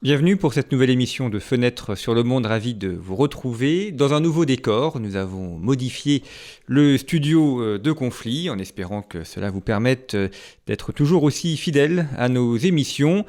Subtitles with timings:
[0.00, 3.90] Bienvenue pour cette nouvelle émission de Fenêtre sur le monde, ravi de vous retrouver.
[3.90, 6.22] Dans un nouveau décor, nous avons modifié
[6.66, 10.28] le studio euh, de conflit en espérant que cela vous permette euh,
[10.68, 13.24] d'être toujours aussi fidèle à nos émissions.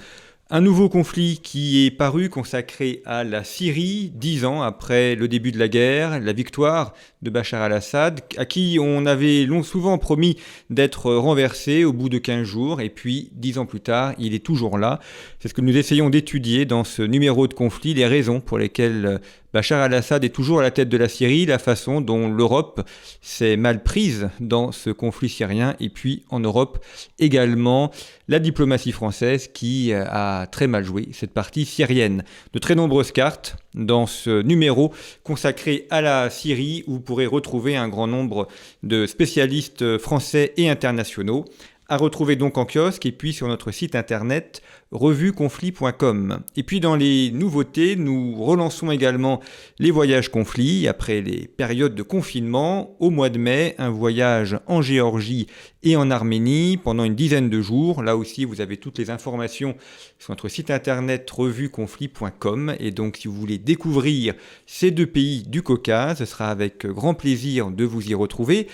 [0.52, 5.52] Un nouveau conflit qui est paru consacré à la Syrie, dix ans après le début
[5.52, 10.38] de la guerre, la victoire de Bachar al-Assad, à qui on avait long, souvent promis
[10.72, 14.44] d'être renversé au bout de 15 jours, et puis dix ans plus tard, il est
[14.44, 15.00] toujours là.
[15.40, 19.22] C'est ce que nous essayons d'étudier dans ce numéro de conflit, les raisons pour lesquelles
[19.52, 22.88] Bachar al-Assad est toujours à la tête de la Syrie, la façon dont l'Europe
[23.20, 26.86] s'est mal prise dans ce conflit syrien, et puis en Europe
[27.18, 27.90] également
[28.28, 32.24] la diplomatie française qui a très mal joué cette partie syrienne.
[32.54, 37.76] De très nombreuses cartes dans ce numéro consacré à la Syrie où vous pourrez retrouver
[37.76, 38.48] un grand nombre
[38.84, 41.46] de spécialistes français et internationaux
[41.90, 46.40] à retrouver donc en kiosque et puis sur notre site internet revueconflit.com.
[46.56, 49.40] Et puis dans les nouveautés, nous relançons également
[49.78, 52.96] les voyages conflits après les périodes de confinement.
[53.00, 55.48] Au mois de mai, un voyage en Géorgie
[55.84, 58.04] et en Arménie pendant une dizaine de jours.
[58.04, 59.76] Là aussi, vous avez toutes les informations
[60.18, 62.76] sur notre site internet revueconflit.com.
[62.80, 64.34] Et donc, si vous voulez découvrir
[64.66, 68.68] ces deux pays du Caucase, ce sera avec grand plaisir de vous y retrouver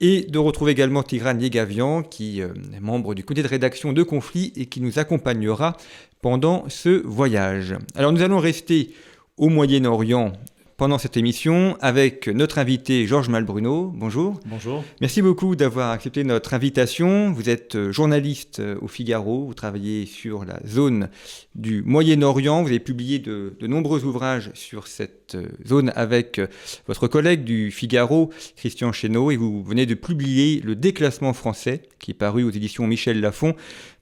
[0.00, 4.02] et de retrouver également Tigran Yegavian, qui euh, est membre du comité de rédaction de
[4.02, 5.76] Conflit et qui nous accompagnera
[6.20, 7.76] pendant ce voyage.
[7.94, 8.90] Alors nous allons rester
[9.36, 10.32] au Moyen-Orient
[10.78, 13.92] pendant cette émission avec notre invité Georges Malbruno.
[13.96, 14.38] Bonjour.
[14.46, 14.84] Bonjour.
[15.00, 17.32] Merci beaucoup d'avoir accepté notre invitation.
[17.32, 21.08] Vous êtes euh, journaliste euh, au Figaro, vous travaillez sur la zone
[21.56, 26.40] du Moyen-Orient, vous avez publié de, nombreux ouvrages sur cette euh, zone avec
[26.86, 32.12] votre collègue du Figaro, Christian Chesneau, et vous venez de publier Le déclassement français, qui
[32.12, 33.56] est paru aux éditions Michel Lafon,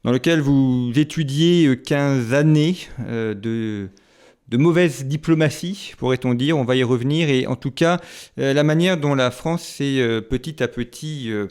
[0.04, 2.76] dans lequel vous étudiez 15 années
[3.08, 3.88] de
[4.48, 6.56] de mauvaise diplomatie, pourrait-on dire.
[6.56, 7.28] On va y revenir.
[7.28, 8.00] Et en tout cas,
[8.38, 11.48] euh, la manière dont la France s'est euh, petit à petit euh,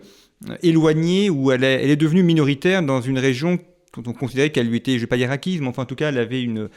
[0.63, 3.59] éloignée, ou elle est, devenue minoritaire dans une région
[3.97, 5.85] dont on considérait qu'elle lui était, je ne vais pas dire acquise, mais enfin en
[5.85, 6.69] tout cas, elle avait une,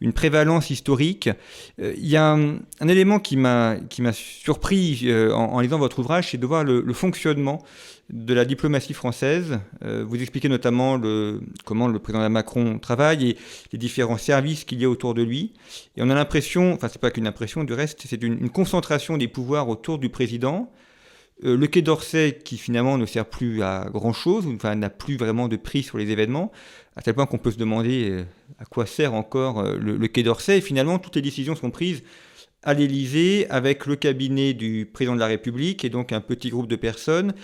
[0.00, 1.28] une prévalence historique.
[1.78, 3.78] Il y a un, élément qui m'a
[4.12, 7.62] surpris en, lisant votre ouvrage, c'est de voir le fonctionnement
[8.10, 9.58] de la diplomatie française.
[9.84, 11.00] Euh, vous expliquez notamment
[11.64, 13.36] comment le président Macron travaille et
[13.72, 15.52] les différents services qu'il y a autour de lui.
[15.96, 19.28] Et on a l'impression, enfin c'est pas qu'une impression, du reste c'est une, concentration des
[19.28, 20.70] pouvoirs autour du président.
[21.44, 25.16] Euh, le Quai d'Orsay qui finalement ne sert plus à grand chose, enfin n'a plus
[25.16, 26.52] vraiment de prix sur les événements,
[26.96, 28.24] à tel point qu'on peut se demander euh,
[28.58, 30.58] à quoi sert encore le, le Quai d'Orsay.
[30.58, 32.02] Et finalement toutes les décisions sont prises
[32.62, 36.66] à l'Élysée avec le cabinet du président de la République et donc un petit groupe
[36.66, 37.34] de personnes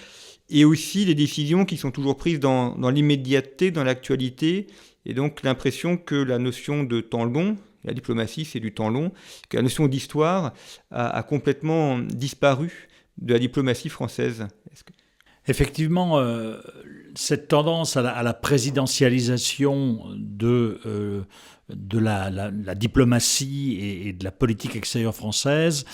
[0.50, 4.66] et aussi les décisions qui sont toujours prises dans, l'immédiateté, dans l'actualité,
[5.06, 9.12] et donc l'impression que la notion de temps long, la diplomatie c'est du temps long,
[9.48, 10.52] que la notion d'histoire
[10.90, 12.88] a, complètement disparu
[13.18, 14.48] de la diplomatie française.
[15.46, 16.60] Effectivement, euh,
[17.14, 21.22] cette tendance à la, présidentialisation de, euh,
[21.68, 25.84] de la, diplomatie et, de la politique extérieure française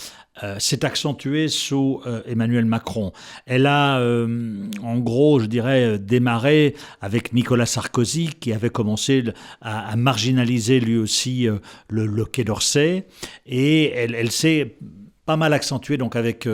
[0.43, 3.11] euh, s'est accentuée sous euh, Emmanuel Macron.
[3.45, 9.23] Elle a, euh, en gros, je dirais, démarré avec Nicolas Sarkozy, qui avait commencé
[9.61, 11.47] à, marginaliser lui aussi
[11.89, 13.05] le, Quai d'Orsay,
[13.45, 14.77] et elle, elle s'est
[15.25, 16.47] pas mal accentuée donc avec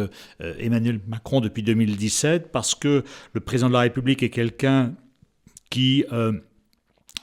[0.59, 4.93] Emmanuel Macron depuis 2017, parce que le président de la République est quelqu'un
[5.69, 6.05] qui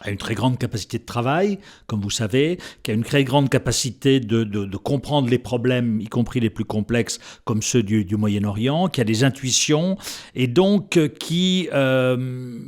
[0.01, 3.51] a une très grande capacité de travail, comme vous savez, qui a une très grande
[3.51, 8.17] capacité de, de, comprendre les problèmes, y compris les plus complexes, comme ceux du, du
[8.17, 9.97] Moyen-Orient, qui a des intuitions,
[10.35, 12.59] et donc euh, qui euh,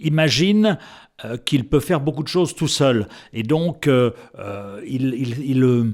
[0.00, 0.78] imagine
[1.24, 3.08] euh, qu'il peut faire beaucoup de choses tout seul.
[3.32, 3.88] Et donc,
[4.86, 5.84] il,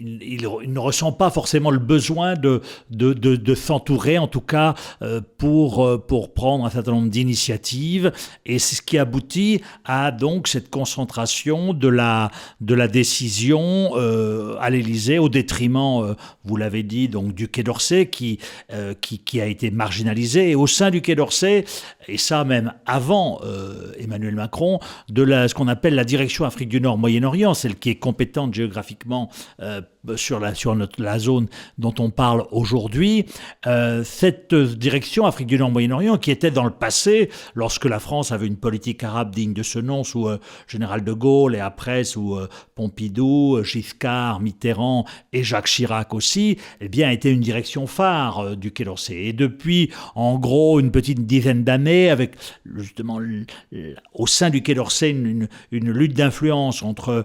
[0.00, 5.20] il, ne ressent pas forcément le besoin de, de, de, s'entourer, en tout cas euh,
[5.38, 8.12] pour, euh, pour prendre un certain nombre d'initiatives.
[8.46, 12.30] Et c'est ce qui aboutit à donc cette concentration de la,
[12.60, 16.14] de la décision euh, à l'Élysée au détriment,
[16.44, 18.38] vous l'avez dit, donc du Quai d'Orsay qui,
[19.00, 20.50] qui, qui, a été marginalisé.
[20.50, 21.64] Et au sein du Quai d'Orsay,
[22.08, 23.40] et ça même avant
[23.98, 24.78] Emmanuel Macron,
[25.08, 28.54] de la, ce qu'on appelle la direction Afrique du Nord Moyen-Orient, celle qui est compétente
[28.54, 29.30] géographiquement
[30.16, 31.48] sur, la, sur la zone
[31.78, 33.26] dont on parle aujourd'hui,
[33.66, 38.32] euh, cette direction Afrique du Nord, Moyen-Orient, qui était dans le passé, lorsque la France
[38.32, 42.04] avait une politique arabe digne de ce nom, sous euh, Général de Gaulle et après
[42.04, 48.56] sous euh, Pompidou, Giscard, Mitterrand et Jacques Chirac aussi, eh bien, était une direction phare
[48.56, 49.16] du Quai d'Orsay.
[49.16, 52.36] Et depuis, en gros, une petite dizaine d'années, avec
[52.74, 53.20] justement
[54.14, 57.24] au sein du Quai d'Orsay une, une, lutte d'influence entre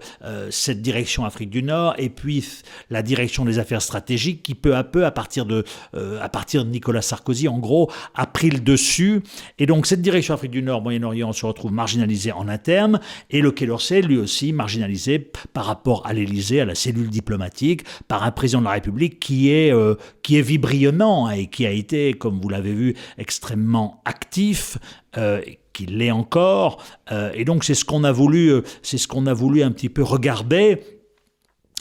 [0.49, 2.41] cette direction Afrique du Nord et puis
[2.89, 5.63] la direction des affaires stratégiques qui peu à peu, à partir de,
[5.95, 9.21] euh, à partir de Nicolas Sarkozy, en gros, a pris le dessus.
[9.59, 12.99] Et donc cette direction Afrique du Nord, Moyen-Orient se retrouve marginalisée en interne
[13.29, 15.19] et le Quai d'Orsay, lui aussi, marginalisé
[15.53, 19.51] par rapport à l'Élysée, à la cellule diplomatique, par un président de la République qui
[19.51, 24.77] est, euh, qui est vibrionnant et qui a été, comme vous l'avez vu, extrêmement actif.
[25.17, 25.41] Euh,
[25.71, 26.81] qui l'est encore,
[27.33, 30.03] et donc c'est ce qu'on a voulu, c'est ce qu'on a voulu un petit peu
[30.03, 30.79] regarder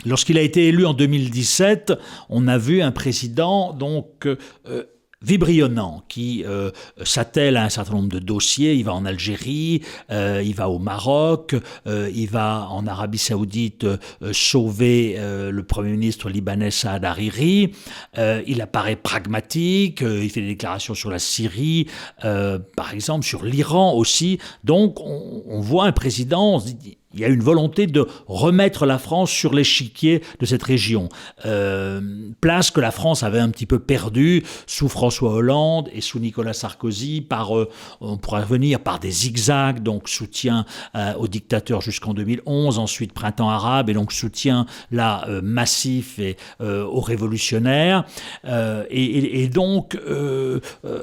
[0.04, 1.94] Lorsqu'il a été élu en 2017,
[2.28, 4.84] on a vu un président donc euh,
[5.22, 6.70] vibrionnant qui euh,
[7.02, 8.74] s'attelle à un certain nombre de dossiers.
[8.74, 9.80] Il va en Algérie,
[10.10, 11.56] euh, il va au Maroc,
[11.86, 13.86] il va en Arabie Saoudite
[14.32, 17.72] sauver le Premier ministre libanais Saad Hariri.
[18.18, 21.86] il apparaît pragmatique, il fait des déclarations sur la Syrie,
[22.20, 24.38] par exemple, sur l'Iran aussi.
[24.62, 26.62] Donc on, voit un président,
[27.14, 31.08] il y a une volonté de remettre la France sur l'échiquier de cette région.
[31.46, 32.00] Euh,
[32.40, 36.52] place que la France avait un petit peu perdue sous François Hollande et sous Nicolas
[36.52, 37.70] Sarkozy, par, euh,
[38.00, 40.66] on pourrait revenir par des zigzags, donc soutien
[40.96, 47.00] euh, aux dictateurs jusqu'en 2011, ensuite printemps arabe, et donc soutien là massif et, aux
[47.00, 48.05] révolutionnaires.
[48.90, 49.96] Et, et, donc,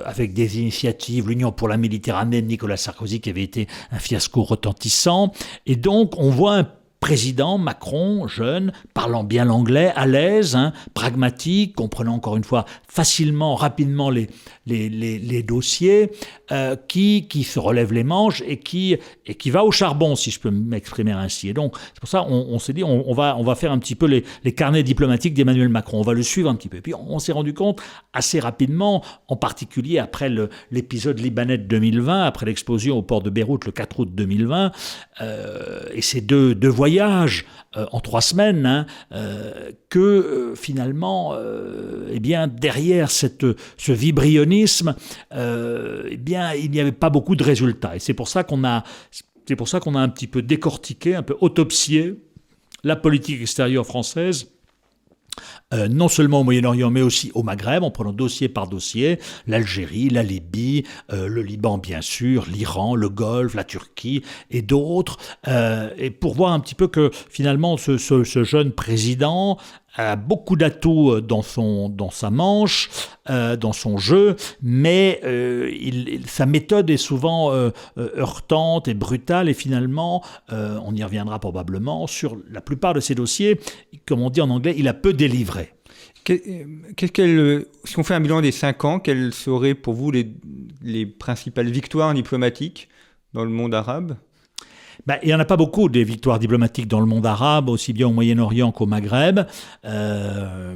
[0.06, 4.44] avec des initiatives, l'Union pour la Méditerranée de Nicolas Sarkozy qui avait été un fiasco
[4.44, 5.32] retentissant.
[5.66, 6.68] Et donc, donc on voit un
[7.00, 13.56] président Macron, jeune, parlant bien l'anglais, à l'aise, hein, pragmatique, comprenant encore une fois facilement,
[13.56, 14.28] rapidement les,
[14.66, 16.12] les, les, dossiers,
[16.52, 20.30] euh, qui, qui se relève les manches et qui, et qui va au charbon, si
[20.30, 21.48] je peux m'exprimer ainsi.
[21.48, 23.96] Et donc, c'est pour ça on, s'est dit, on, va, on va faire un petit
[23.96, 26.78] peu les, les carnets diplomatiques d'Emmanuel Macron, on va le suivre un petit peu.
[26.78, 30.30] Et puis on, s'est rendu compte assez rapidement, en particulier après
[30.70, 34.72] l'épisode libanais de 2020, après l'explosion au port de Beyrouth le 4 août 2020,
[35.22, 37.46] euh, et ces deux, deux voyages voyage
[37.78, 41.34] euh, en trois semaines, hein, euh, que euh, finalement,
[42.12, 43.46] eh bien, derrière cette,
[43.78, 44.96] ce vibrionnisme,
[45.34, 47.96] eh bien, il n'y avait pas beaucoup de résultats.
[47.96, 48.84] Et c'est pour ça qu'on a,
[49.46, 52.16] c'est pour ça qu'on a un petit peu décortiqué, un peu autopsié
[52.84, 54.48] la politique extérieure française
[55.74, 60.10] euh, non seulement au Moyen-Orient, mais aussi au Maghreb, en prenant dossier par dossier, l'Algérie,
[60.10, 60.84] la Libye,
[61.14, 65.18] euh, le Liban bien sûr, l'Iran, le Golfe, la Turquie et d'autres,
[65.48, 69.58] euh, et pour voir un petit peu que finalement ce, ce jeune président
[69.96, 71.44] a beaucoup d'atouts euh, dans,
[71.90, 72.90] dans sa manche,
[73.30, 75.72] euh, dans son jeu, mais euh,
[76.26, 77.52] sa méthode est souvent
[77.98, 83.60] heurtante et brutale, et finalement, on y reviendra probablement, sur la plupart de ses dossiers,
[84.06, 85.74] comme on dit en anglais, il a peu délivré.
[86.26, 90.34] si on fait un bilan des cinq ans, quelles seraient pour vous les,
[90.82, 92.90] les principales victoires diplomatiques
[93.34, 94.16] dans le monde arabe?
[95.06, 97.94] Bah, il n'y en a pas beaucoup des victoires diplomatiques dans le monde arabe, aussi
[97.94, 99.42] bien au Moyen-Orient qu'au Maghreb.
[99.86, 100.76] Euh,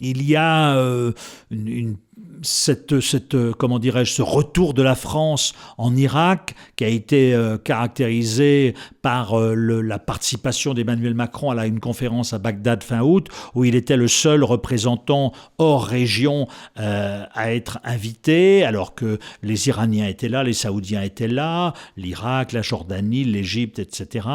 [0.00, 1.12] il y a euh,
[1.50, 1.96] une
[2.42, 7.58] cette, cette, comment dirais-je, ce retour de la France en Irak, qui a été euh,
[7.58, 13.64] caractérisé par euh, la participation d'Emmanuel Macron à une conférence à Bagdad fin août, où
[13.64, 16.48] il était le seul représentant hors région
[16.78, 22.52] euh, à être invité, alors que les Iraniens étaient là, les Saoudiens étaient là, l'Irak,
[22.52, 24.28] la Jordanie, l'Égypte, etc.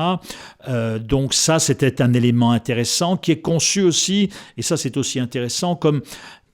[0.99, 5.75] donc ça, c'était un élément intéressant qui est conçu aussi, et ça c'est aussi intéressant,
[5.75, 6.01] comme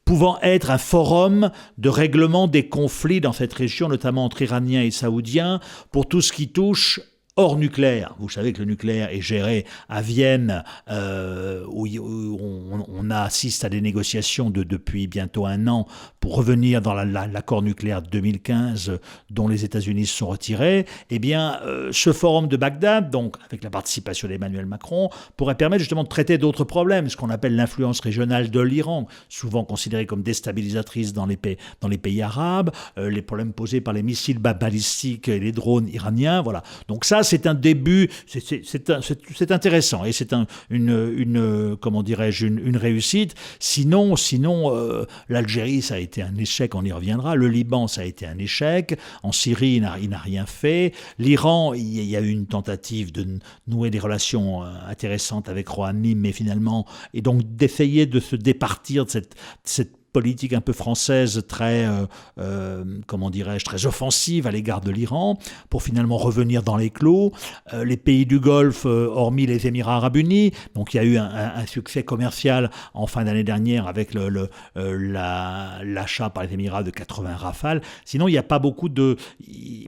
[0.06, 4.92] pouvant être un forum de règlement des conflits dans cette région, notamment entre Iraniens et
[4.92, 5.60] Saoudiens,
[5.92, 7.00] pour tout ce qui touche
[7.38, 8.16] hors nucléaire.
[8.20, 13.82] Vous savez que le nucléaire est géré à Vienne, euh, où, on, assiste à des
[13.82, 15.86] négociations de, depuis bientôt un an
[16.20, 20.86] pour revenir dans l'accord nucléaire de 2015 dont les États-Unis se sont retirés.
[21.10, 25.80] Eh bien, euh, ce forum de Bagdad, donc avec la participation d'Emmanuel Macron, pourrait permettre
[25.80, 30.24] justement de traiter d'autres problèmes, ce qu'on appelle l'influence régionale de l'Iran, souvent considérée comme
[30.24, 34.40] déstabilisatrice dans les pays, dans les pays arabes, euh, les problèmes posés par les missiles
[34.40, 36.42] balistiques et les drones iraniens.
[36.42, 36.64] Voilà.
[36.88, 43.36] Donc ça, c'est un début, c'est intéressant et c'est un, une, comment dirais-je, une, réussite.
[43.60, 47.36] Sinon, sinon euh, l'Algérie, ça a été un échec, on y reviendra.
[47.36, 48.98] Le Liban, ça a été un échec.
[49.24, 50.94] En Syrie, il n'a rien fait.
[51.20, 56.16] L'Iran, il y a eu une tentative de nouer des relations euh, intéressantes avec Rouhani,
[56.16, 61.44] mais finalement, et donc d'essayer de se départir de cette, cette politique un peu française
[61.48, 62.06] très, euh,
[62.40, 65.38] euh, comment dirais-je, très offensive à l'égard de l'Iran,
[65.70, 67.32] pour finalement revenir dans les clos.
[67.74, 71.18] Euh, les pays du Golfe, hormis les Émirats arabes unis, donc il y a eu
[71.18, 77.36] un, succès commercial en fin d'année dernière avec le, l'achat par les Émirats de 80
[77.36, 77.82] rafales.
[78.04, 79.16] Sinon, il n'y a pas beaucoup de,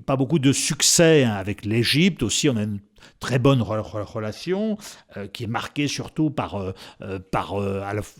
[0.05, 2.49] pas beaucoup de succès hein, avec l'Égypte aussi.
[2.49, 2.79] On a une
[3.19, 4.77] très bonne relation,
[5.17, 7.55] euh, qui est marquée surtout par, euh, euh, par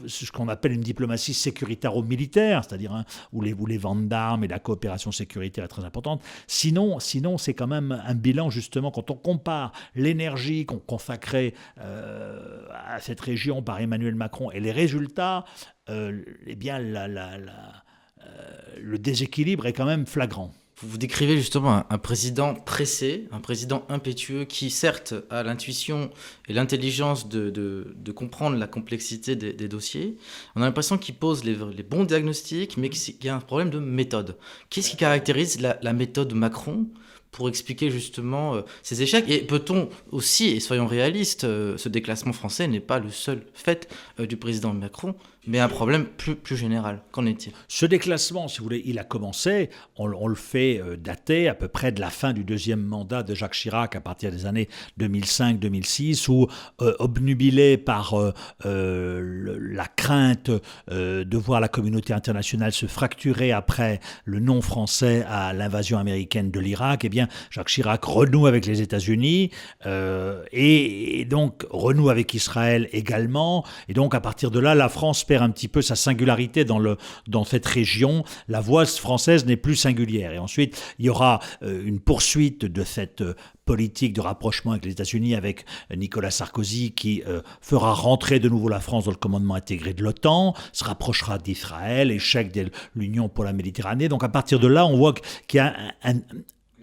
[0.08, 4.48] ce qu'on appelle une diplomatie sécuritaire-militaire, c'est-à-dire hein, où, les, où les ventes d'armes et
[4.48, 6.22] la coopération sécuritaire est très importante.
[6.48, 13.00] Sinon, sinon c'est quand même un bilan, justement, quand on compare l'énergie qu'on consacrait à
[13.00, 15.46] cette région par Emmanuel Macron et les résultats,
[15.90, 16.80] eh bien,
[18.80, 20.52] le déséquilibre est quand même flagrant.
[20.86, 26.10] Vous décrivez justement un, président pressé, un président impétueux qui certes a l'intuition
[26.50, 30.18] et l'intelligence de, comprendre la complexité des, dossiers.
[30.56, 33.80] On a l'impression qu'il pose les, bons diagnostics, mais qu'il y a un problème de
[33.80, 34.38] méthode.
[34.70, 36.88] Qu'est-ce qui caractérise la, méthode Macron
[37.32, 39.25] pour expliquer justement euh, ces échecs?
[39.28, 43.90] Et peut-on aussi, et soyons réalistes, euh, ce déclassement français n'est pas le seul fait
[44.20, 45.16] euh, du président Macron,
[45.47, 47.01] mais un problème plus, plus général.
[47.12, 47.53] Qu'en est-il?
[47.67, 51.91] Ce déclassement, si vous voulez, il a commencé, on, le fait dater à peu près
[51.91, 54.69] de la fin du deuxième mandat de Jacques Chirac à partir des années
[55.00, 56.47] 2005-2006, où,
[56.79, 58.15] obnubilé par
[58.63, 60.51] la crainte
[60.89, 66.59] de voir la communauté internationale se fracturer après le non français à l'invasion américaine de
[66.59, 69.51] l'Irak, eh bien, Jacques Chirac renoue avec les États-Unis
[69.85, 73.65] euh, et, donc renoue avec Israël également.
[73.88, 76.98] Et donc à partir de là, la France un petit peu sa singularité dans, le,
[77.28, 78.24] dans cette région.
[78.48, 80.34] La voix française n'est plus singulière.
[80.34, 83.34] Et ensuite, il y aura euh, une poursuite de cette euh,
[83.66, 87.24] politique de rapprochement avec les États-Unis, avec Nicolas Sarkozy, qui
[87.62, 92.12] fera rentrer de nouveau la France dans le commandement intégré de l'OTAN, se rapprochera d'Israël,
[92.12, 94.10] échec de l'Union pour la Méditerranée.
[94.10, 95.13] Donc à partir de là, on voit
[95.48, 95.74] qu'il y a
[96.04, 96.16] un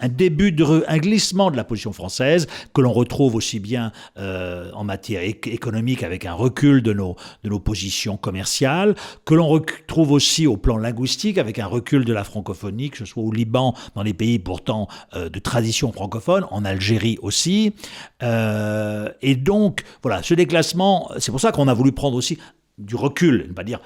[0.09, 4.85] début de un glissement de la position française que l'on retrouve aussi bien euh, en
[4.85, 10.47] matière économique avec un recul de nos, de nos positions commerciales, que l'on retrouve aussi
[10.47, 14.03] au plan linguistique avec un recul de la francophonie, que ce soit au Liban, dans
[14.03, 17.75] les pays pourtant euh, de tradition francophone, en Algérie aussi.
[18.23, 22.39] Euh, et donc, voilà, ce déclassement, c'est pour ça qu'on a voulu prendre aussi
[22.79, 23.81] du recul, ne pas dire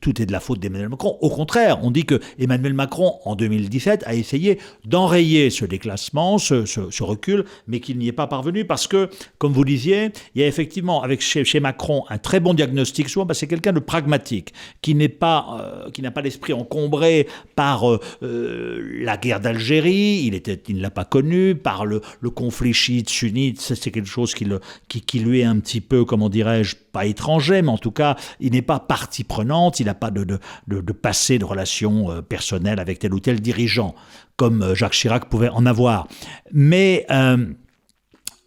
[0.00, 1.16] tout est de la faute d'Emmanuel Macron.
[1.20, 7.02] Au contraire, on dit que Emmanuel Macron, en 2017, a essayé d'enrayer ce déclassement, ce,
[7.02, 10.46] recul, mais qu'il n'y est pas parvenu parce que, comme vous disiez, il y a
[10.46, 13.08] effectivement avec chez, Macron un très bon diagnostic.
[13.08, 17.26] Souvent, bah, c'est quelqu'un de pragmatique, qui n'est pas, euh, qui n'a pas l'esprit encombré
[17.54, 20.30] par euh, euh, la guerre d'Algérie.
[20.68, 22.00] Il ne l'a pas connu par le,
[22.34, 23.60] conflit chiite-sunnite.
[23.60, 24.46] C'est quelque chose qui,
[24.88, 28.52] qui, lui est un petit peu, comment dirais-je, pas étranger, mais en tout cas, il
[28.52, 30.24] n'est pas partie prenante, il n'a pas de,
[30.66, 33.94] de, passé de relations euh, personnelles avec tel ou tel dirigeant,
[34.34, 36.08] comme euh, Jacques Chirac pouvait en avoir.
[36.52, 37.46] Mais euh,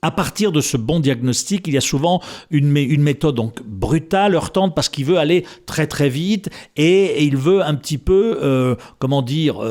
[0.01, 2.21] à partir de ce bon diagnostic, il y a souvent
[2.51, 7.37] une, une méthode donc brutale, heurtante, parce qu'il veut aller très très vite et, il
[7.37, 9.63] veut un petit peu, comment dire,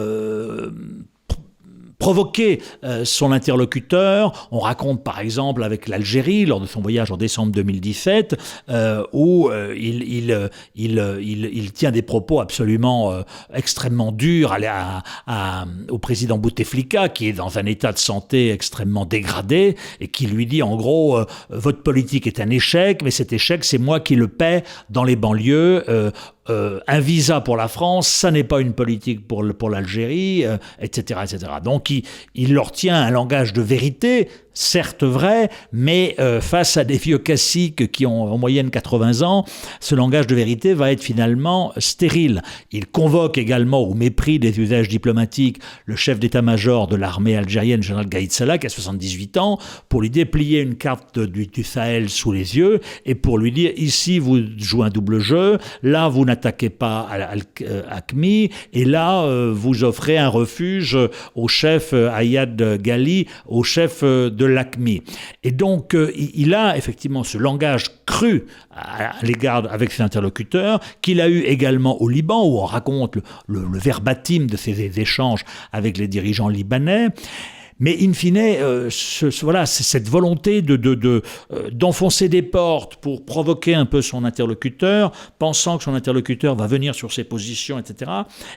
[2.03, 4.49] provoquer euh, son interlocuteur.
[4.51, 8.37] On raconte par exemple avec l'Algérie, lors de son voyage en décembre 2017,
[8.71, 13.13] euh, où euh, il, tient des propos absolument
[13.55, 14.57] extrêmement durs
[15.89, 20.47] au président Bouteflika, qui est dans un état de santé extrêmement dégradé, et qui lui
[20.47, 24.27] dit en gros, votre politique est un échec, mais cet échec, c'est moi qui le
[24.27, 25.85] paie dans les banlieues.
[26.51, 30.45] Euh, un visa pour la France, ça n'est pas une politique pour, l'Algérie,
[30.81, 31.53] etc., euh, etc.
[31.63, 32.03] Donc il,
[32.35, 37.19] il, leur tient un langage de vérité, certes vrai, mais euh, face à des vieux
[37.19, 39.45] classiques qui ont en moyenne 80 ans,
[39.81, 42.43] ce langage de vérité va être finalement stérile.
[42.71, 48.09] Il convoque également, au mépris des usages diplomatiques, le chef d'état-major de l'armée algérienne, général
[48.09, 52.57] Gaïd Salah, qui a 78 ans, pour lui déplier une carte du, Sahel sous les
[52.57, 57.09] yeux et pour lui dire ici vous jouez un double jeu, là vous n'attaquez pas
[57.11, 57.35] à,
[57.95, 60.99] Acmi et là euh, vous offrez un refuge
[61.35, 65.03] au chef euh, Ayad Ghali, au chef de de l'ACMI.
[65.45, 71.21] Et donc, euh, il a effectivement ce langage cru à, l'égard avec ses interlocuteurs, qu'il
[71.21, 75.97] a eu également au Liban, où on raconte le, le verbatim de ses échanges avec
[75.97, 77.09] les dirigeants libanais.
[77.83, 78.89] Mais in fine, euh,
[79.43, 81.21] voilà, cette volonté de, euh,
[81.73, 85.11] d'enfoncer des portes pour provoquer un peu son interlocuteur,
[85.41, 88.09] pensant que son interlocuteur va venir sur ses positions, etc.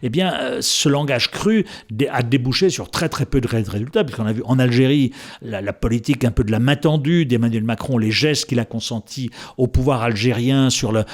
[0.04, 1.66] Eh bien, euh, ce langage cru
[2.08, 6.24] a débouché sur très très peu de résultats, puisqu'on a vu en Algérie la, politique
[6.24, 10.04] un peu de la main tendue d'Emmanuel Macron, les gestes qu'il a consentis au pouvoir
[10.04, 11.06] algérien sur la,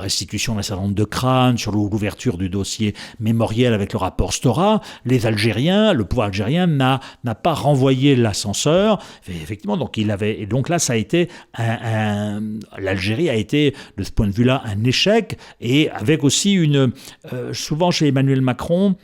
[0.00, 4.80] restitution d'un certain nombre de crânes, sur l'ouverture du dossier mémoriel avec le rapport Stora.
[5.04, 9.02] Les Algériens, le pouvoir algérien n'a n'a pas renvoyé l'ascenseur.
[9.28, 12.40] Effectivement, donc il avait et donc là ça a été un,
[12.78, 16.92] l'Algérie a été de ce point de vue-là un échec et avec aussi une
[17.32, 18.96] euh, souvent chez Emmanuel Macron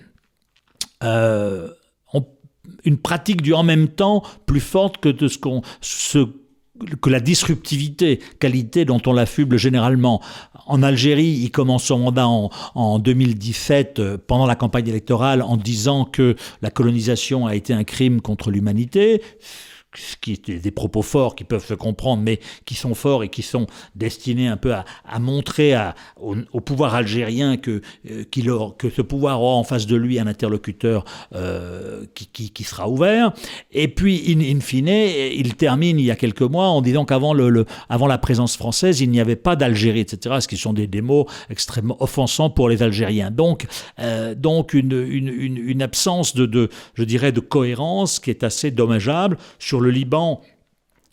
[1.02, 1.68] euh,
[2.84, 5.62] une pratique du en même temps plus forte que de ce qu'on
[7.00, 10.20] que la disruptivité, qualité dont on l'affuble généralement.
[10.66, 15.56] En Algérie, il commence son mandat en, en 2017, euh, pendant la campagne électorale, en
[15.56, 19.22] disant que la colonisation a été un crime contre l'humanité
[19.94, 23.28] ce qui est des propos forts qui peuvent se comprendre, mais qui sont forts et
[23.28, 23.66] qui sont
[23.97, 24.85] destinés un peu à,
[25.18, 25.75] montrer
[26.16, 27.80] au, pouvoir algérien que,
[28.11, 28.25] euh,
[28.78, 31.04] que ce pouvoir aura en face de lui un interlocuteur
[31.35, 33.32] euh, qui, qui, sera ouvert.
[33.73, 37.64] Et puis, in, fine, il termine il y a quelques mois en disant qu'avant le,
[37.88, 41.26] avant la présence française, il n'y avait pas d'Algérie, etc., ce qui sont des, mots
[41.49, 43.30] extrêmement offensants pour les Algériens.
[43.30, 43.66] Donc,
[43.99, 48.70] euh, donc une, une, une, absence de, de, je dirais, de cohérence qui est assez
[48.70, 50.40] dommageable sur le Liban,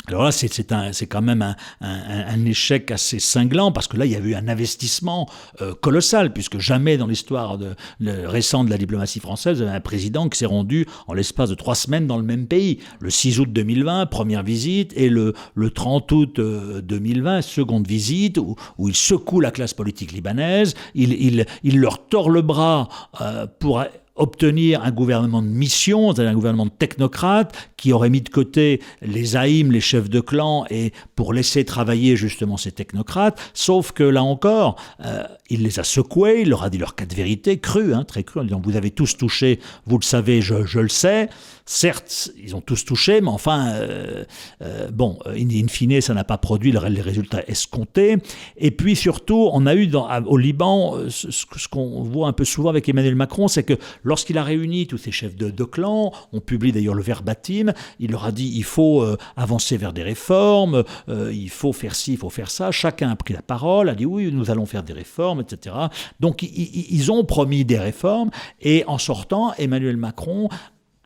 [0.08, 4.20] alors là, c'est quand même un, échec assez cinglant parce que là, il y a
[4.20, 5.28] eu un investissement
[5.62, 7.60] euh, colossal puisque jamais dans l'histoire
[8.00, 12.08] récente de la diplomatie française, un président qui s'est rendu en l'espace de trois semaines
[12.08, 12.80] dans le même pays.
[13.02, 15.34] Le 6 août 2020, première visite, et le,
[15.76, 18.56] 30 août 2020, euh, seconde visite, où,
[18.88, 22.88] il secoue la classe politique libanaise, il, leur tord le bras
[23.20, 23.84] euh, pour
[24.18, 29.36] obtenir un gouvernement de mission, un gouvernement de technocrates qui aurait mis de côté les
[29.36, 33.40] haïms, les chefs de clan, et pour laisser travailler justement ces technocrates.
[33.54, 37.06] Sauf que là encore, euh, il les a secoués, il leur a dit leur cas
[37.06, 40.42] de vérité, cru, hein, très cru, en disant vous avez tous touché, vous le savez,
[40.42, 41.30] je, je le sais.
[41.70, 44.24] Certes, ils ont tous touché, mais enfin, euh,
[44.62, 48.16] euh, bon, in, fine, ça n'a pas produit les résultats escomptés.
[48.56, 49.92] Et puis surtout, on a eu
[50.28, 54.46] au Liban, ce, qu'on voit un peu souvent avec Emmanuel Macron, c'est que lorsqu'il a
[54.46, 58.50] réuni tous ces chefs de, clan, on publie d'ailleurs le verbatim, il leur a dit
[58.56, 62.72] il faut euh, avancer vers des réformes, il faut faire ci, il faut faire ça.
[62.72, 65.76] Chacun a pris la parole, a dit oui, nous allons faire des réformes, etc.
[66.22, 68.30] Donc ils ont promis des réformes
[68.62, 70.48] et en sortant, Emmanuel Macron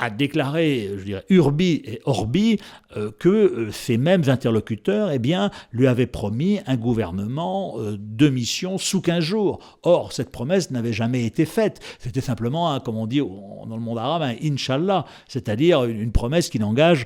[0.01, 2.57] a déclaré, je dirais, urbi et orbi,
[2.97, 8.27] euh, que euh, ces mêmes interlocuteurs eh bien, lui avaient promis un gouvernement euh, de
[8.27, 9.59] mission sous 15 jours.
[9.83, 11.79] Or, cette promesse n'avait jamais été faite.
[11.99, 16.59] C'était simplement, comme on dit dans le monde arabe, un inshallah, c'est-à-dire une, promesse qui
[16.59, 17.05] n'engage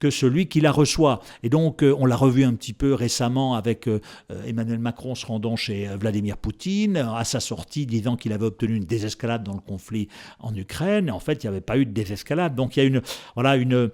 [0.00, 1.20] que celui qui la reçoit.
[1.44, 4.00] Et donc, euh, on l'a revu un petit peu récemment avec euh,
[4.32, 8.76] euh, Emmanuel Macron se rendant chez Vladimir Poutine, à sa sortie disant qu'il avait obtenu
[8.76, 10.08] une désescalade dans le conflit
[10.40, 11.08] en Ukraine.
[11.08, 12.54] Et en fait, il n'y avait pas eu de désescalade.
[12.54, 13.02] Donc, il y a une,
[13.34, 13.90] voilà, une,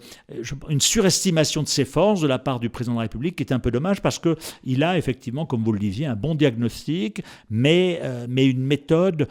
[0.69, 3.53] une surestimation de ses forces de la part du président de la République qui est
[3.53, 8.01] un peu dommage parce qu'il a effectivement, comme vous le disiez, un bon diagnostic, mais,
[8.29, 9.29] mais une méthode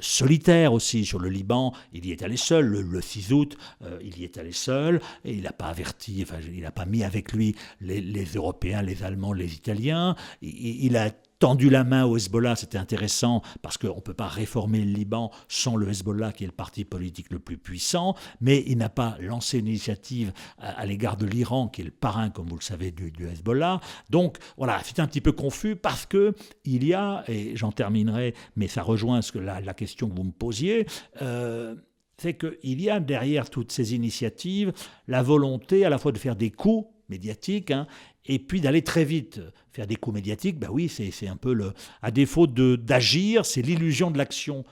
[0.00, 1.04] solitaire aussi.
[1.04, 2.66] Sur le Liban, il y est allé seul.
[2.66, 3.56] Le, 6 août,
[4.02, 5.00] il y est allé seul.
[5.24, 5.72] Et il n'a pas
[6.08, 10.16] il n'a pas mis avec lui les, Européens, les Allemands, les Italiens.
[10.42, 14.84] Il, a tendu la main au Hezbollah, c'était intéressant parce qu'on ne peut pas réformer
[14.84, 18.76] le Liban sans le Hezbollah qui est le parti politique le plus puissant, mais il
[18.76, 22.56] n'a pas lancé une initiative à, l'égard de l'Iran qui est le parrain, comme vous
[22.56, 23.80] le savez, du, Hezbollah.
[24.10, 28.34] Donc voilà, c'est un petit peu confus parce que il y a, et j'en terminerai,
[28.56, 30.86] mais ça rejoint ce que la, question que vous me posiez,
[31.22, 31.74] euh,
[32.20, 34.72] c'est qu'il y a derrière toutes ces initiatives
[35.08, 37.86] la volonté à la fois de faire des coups médiatiques, hein,
[38.26, 39.40] et puis d'aller très vite.
[39.72, 41.72] Faire des coups médiatiques, ben oui, c'est un peu le...
[42.02, 44.64] À défaut d'agir, c'est l'illusion de l'action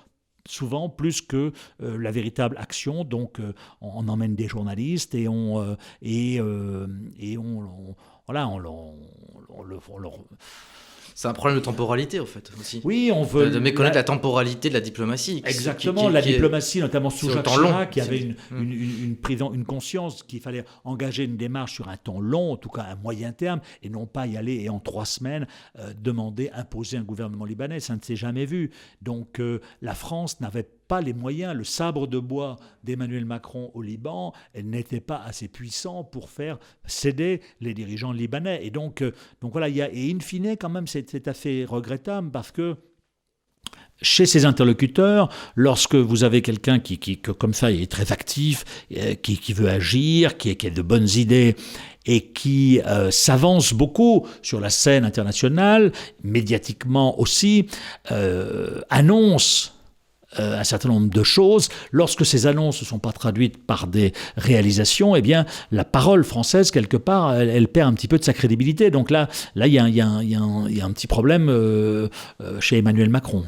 [0.46, 3.04] souvent plus que euh, la véritable action.
[3.04, 5.60] Donc euh, on, emmène des journalistes et on...
[5.60, 6.36] Euh, et,
[7.18, 8.94] et on, voilà, on,
[9.48, 9.64] on,
[11.18, 12.80] c'est un problème de temporalité, en fait, aussi.
[12.84, 13.50] Oui, on veut.
[13.50, 14.04] De, méconnaître la...
[14.04, 15.42] temporalité de la diplomatie.
[15.44, 19.16] Exactement, la diplomatie, notamment sous Jacques Chirac, qui avait une, une, une,
[19.52, 22.94] une, conscience qu'il fallait engager une démarche sur un temps long, en tout cas un
[22.94, 25.48] moyen terme, et non pas y aller et en trois semaines
[25.80, 27.80] euh, demander, imposer un gouvernement libanais.
[27.80, 28.70] Ça ne s'est jamais vu.
[29.02, 31.54] Donc euh, la France n'avait pas les moyens.
[31.54, 37.40] Le sabre de bois d'Emmanuel Macron au Liban n'était pas assez puissant pour faire céder
[37.60, 38.60] les dirigeants libanais.
[38.62, 41.64] Et donc, euh, donc voilà, il y a, et in fine, quand même, c'est assez
[41.64, 42.76] regrettable parce que
[44.00, 48.64] chez ses interlocuteurs, lorsque vous avez quelqu'un qui, qui, comme ça, est très actif,
[48.96, 51.56] euh, qui, qui veut agir, qui, a de bonnes idées
[52.06, 57.66] et qui euh, s'avance beaucoup sur la scène internationale, médiatiquement aussi,
[58.88, 59.77] annonce
[60.38, 61.68] un certain nombre de choses.
[61.92, 66.70] Lorsque ces annonces ne sont pas traduites par des réalisations, eh bien, la parole française,
[66.70, 68.90] quelque part, elle, perd un petit peu de sa crédibilité.
[68.90, 72.08] Donc là, là, il y, a un petit problème
[72.60, 73.44] chez Emmanuel Macron.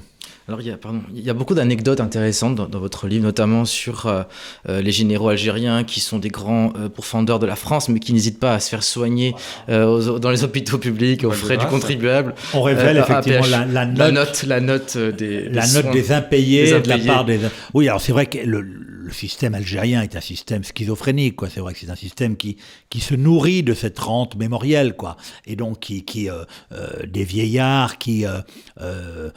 [0.48, 3.64] Alors, il y a, pardon, il y a beaucoup d'anecdotes intéressantes dans, votre livre, notamment
[3.64, 4.22] sur euh,
[4.68, 8.12] euh, les généraux algériens qui sont des grands euh, pourfendeurs de la France, mais qui
[8.12, 9.34] n'hésitent pas à se faire soigner
[9.68, 12.34] dans les hôpitaux publics aux frais du contribuable.
[12.54, 17.24] On révèle effectivement la, note, la, note, des, la note des impayés, de la part
[17.24, 17.38] des.
[17.74, 18.66] Oui, alors c'est vrai que le,
[19.10, 21.48] le système algérien est un système schizophrénique, quoi.
[21.50, 22.56] C'est vrai que c'est un système qui,
[22.90, 25.16] qui se nourrit de cette rente mémorielle, quoi.
[25.46, 29.30] Et donc, qui, qui euh, euh, des vieillards qui euh,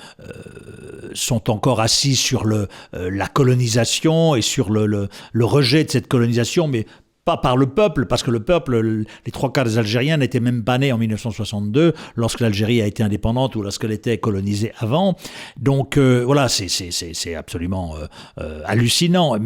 [1.16, 6.08] sont encore assis sur le, la colonisation et sur le, le, le rejet de cette
[6.08, 6.86] colonisation, mais
[7.26, 10.64] pas par le peuple, parce que le peuple, les trois quarts des Algériens n'étaient même
[10.64, 15.16] pas nés en 1962, lorsque l'Algérie a été indépendante ou lorsqu'elle était colonisée avant.
[15.58, 18.06] Donc euh, voilà, c'est absolument euh,
[18.40, 19.38] euh, hallucinant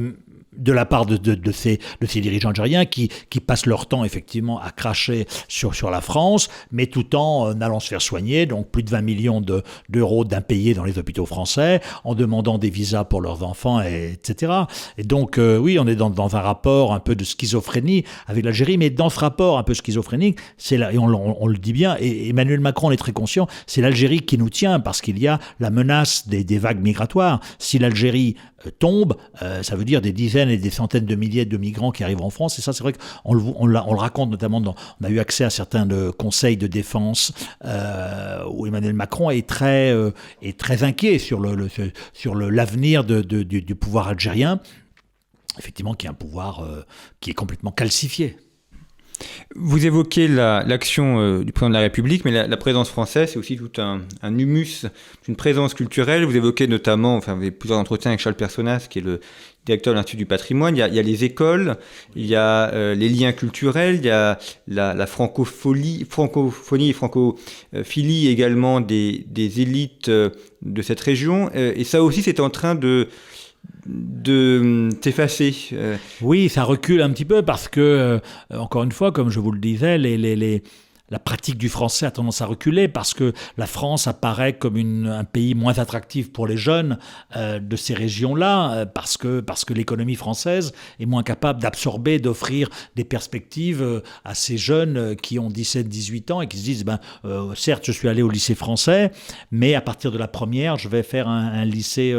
[0.58, 4.04] de la part de, de, ces, de ces dirigeants algériens qui, qui passent leur temps
[4.04, 8.46] effectivement à cracher sur, sur la France, mais tout en euh, allant se faire soigner,
[8.46, 9.42] donc plus de 20 millions
[9.90, 14.54] d'euros d'impayés dans les hôpitaux français, en demandant des visas pour leurs enfants, et, etc.
[14.98, 18.44] Et donc euh, oui, on est dans, dans, un rapport un peu de schizophrénie avec
[18.44, 21.74] l'Algérie, mais dans ce rapport un peu schizophrénique, c'est là, et on, on, le dit
[21.74, 25.28] bien, et Emmanuel Macron est très conscient, c'est l'Algérie qui nous tient parce qu'il y
[25.28, 27.40] a la menace des, des vagues migratoires.
[27.60, 29.16] Si l'Algérie euh, tombe,
[29.62, 32.30] ça veut dire des dizaines et des centaines de milliers de migrants qui arrivent en
[32.30, 32.60] France.
[32.60, 34.76] Et ça, c'est vrai qu'on le, on, le raconte notamment dans.
[35.02, 37.34] On a eu accès à certains de conseils de défense
[37.66, 43.04] euh, où Emmanuel Macron est très, euh, est très inquiet sur l'avenir le, sur l'avenir
[43.04, 44.60] du, pouvoir algérien.
[45.60, 46.86] Effectivement, qui est un pouvoir euh,
[47.20, 48.38] qui est complètement calcifié.
[49.56, 53.58] Vous évoquez l'action euh, du président de la République, mais la, présence française, c'est aussi
[53.58, 54.02] tout un,
[54.38, 54.86] humus,
[55.28, 56.26] une présence culturelle.
[56.26, 59.20] Vous évoquez notamment, enfin, vous avez plusieurs entretiens avec Charles Personas, qui est le
[59.66, 60.76] directeur de l'Institut du patrimoine.
[60.76, 61.78] Il y, a, les écoles,
[62.16, 68.80] il y a euh, les liens culturels, il y a la, francophonie, et francophilie également
[68.82, 70.30] des, des élites euh,
[70.62, 71.50] de cette région.
[71.54, 73.08] et ça aussi, c'est en train de
[73.88, 75.56] de hum, t'effacer.
[75.74, 75.98] Euh.
[76.22, 78.20] Oui, ça recule un petit peu parce que, euh,
[78.58, 80.64] encore une fois, comme je vous le disais, les, les, les
[81.10, 85.24] la pratique du français a tendance à reculer parce que la France apparaît comme un
[85.24, 86.98] pays moins attractif pour les jeunes
[87.36, 92.20] euh, de ces régions-là, euh, parce que, parce que l'économie française est moins capable d'absorber,
[92.20, 96.86] d'offrir des perspectives euh, à ces jeunes qui ont 17-18 ans et qui se disent,
[96.86, 97.00] ben,
[97.56, 99.12] certes, je suis allé au lycée français,
[99.52, 102.16] mais à partir de la première, je vais faire un, lycée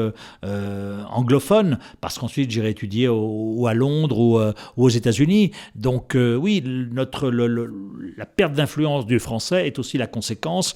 [1.11, 4.41] anglophone, parce qu'ensuite, j'irai étudier ou à Londres ou,
[4.77, 5.53] aux États-Unis.
[5.75, 10.75] Donc oui, notre, la perte d'influence du français est aussi la conséquence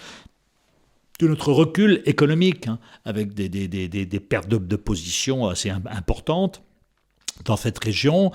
[1.20, 6.62] de notre recul économique, hein, avec des, des, pertes de, de, position assez importantes
[7.44, 8.30] dans cette région.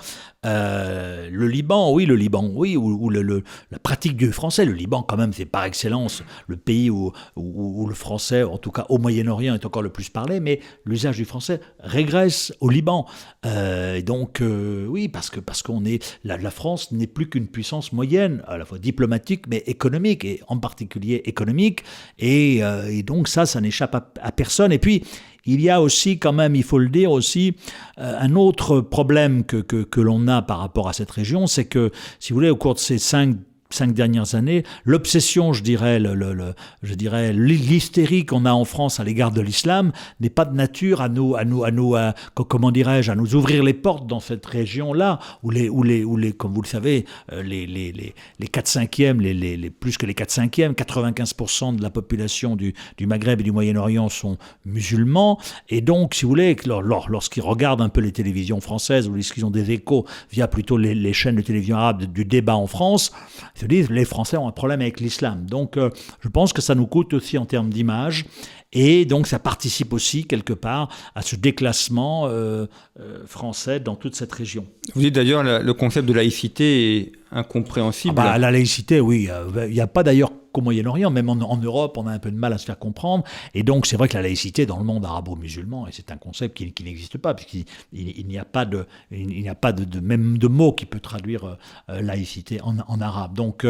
[0.46, 4.64] Euh, le Liban, oui, le Liban, oui, ou, la pratique du français.
[4.64, 8.86] Le Liban, quand même, c'est par excellence le pays où, le français, en tout cas
[8.88, 13.06] au Moyen-Orient, est encore le plus parlé, mais l'usage du français régresse au Liban.
[13.46, 17.92] Euh, donc, euh, oui, parce que parce qu'on est la, France n'est plus qu'une puissance
[17.92, 21.82] moyenne, à la fois diplomatique mais économique, et en particulier économique,
[22.18, 22.58] et,
[22.90, 24.72] et donc ça, ça n'échappe à, à personne.
[24.72, 25.04] Et puis
[25.48, 27.56] il y a aussi, quand même, il faut le dire aussi,
[27.98, 31.64] euh, un autre problème que, que, que l'on a par rapport à cette région, c'est
[31.64, 33.36] que, si vous voulez, au cours de ces cinq
[33.70, 39.04] cinq dernières années, l'obsession, je dirais, le, je dirais l'hystérie qu'on a en France à
[39.04, 42.70] l'égard de l'islam n'est pas de nature à nous, à nous, à nous, à, comment
[42.70, 46.32] dirais-je, à nous ouvrir les portes dans cette région-là où les, où les, où les,
[46.32, 50.06] comme vous le savez, euh, les, les, les, les 4 cinquièmes, les, les, plus que
[50.06, 55.80] les 4 cinquièmes, 95% de la population du, Maghreb et du Moyen-Orient sont musulmans, et
[55.80, 59.70] donc, si vous voulez, lorsqu'ils regardent un peu les télévisions françaises ou lorsqu'ils ont des
[59.70, 63.12] échos via plutôt les chaînes de télévision arabes du débat en France,
[63.58, 65.46] se disent les Français ont un problème avec l'islam.
[65.46, 65.90] Donc euh,
[66.20, 68.24] je pense que ça nous coûte aussi en termes d'image.
[68.72, 72.66] Et donc ça participe aussi quelque part à ce déclassement euh,
[73.00, 74.66] euh, français dans toute cette région.
[74.94, 78.14] Vous dites d'ailleurs le concept de laïcité est incompréhensible.
[78.18, 79.28] Ah bah, la laïcité, oui.
[79.66, 82.36] Il n'y a pas d'ailleurs qu'au Moyen-Orient, même en, Europe, on a un peu de
[82.36, 83.24] mal à se faire comprendre.
[83.54, 86.56] Et donc c'est vrai que la laïcité dans le monde arabo-musulman, et c'est un concept
[86.56, 90.38] qui, n'existe pas, puisqu'il il, n'y a pas de, il n'y a pas de, même
[90.38, 91.56] de mot qui peut traduire
[91.88, 93.34] laïcité en, arabe.
[93.34, 93.66] Donc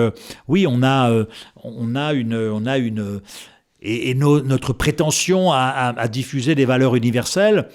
[0.47, 1.25] oui, on a,
[1.63, 3.21] on a une, on a une
[3.81, 7.69] et, notre prétention à, diffuser des valeurs universelles,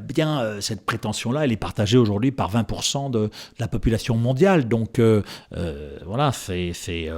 [0.00, 4.68] bien, euh, cette prétention-là, elle est partagée aujourd'hui par 20% de, la population mondiale.
[4.68, 5.22] Donc, euh,
[5.56, 7.10] euh, voilà, c'est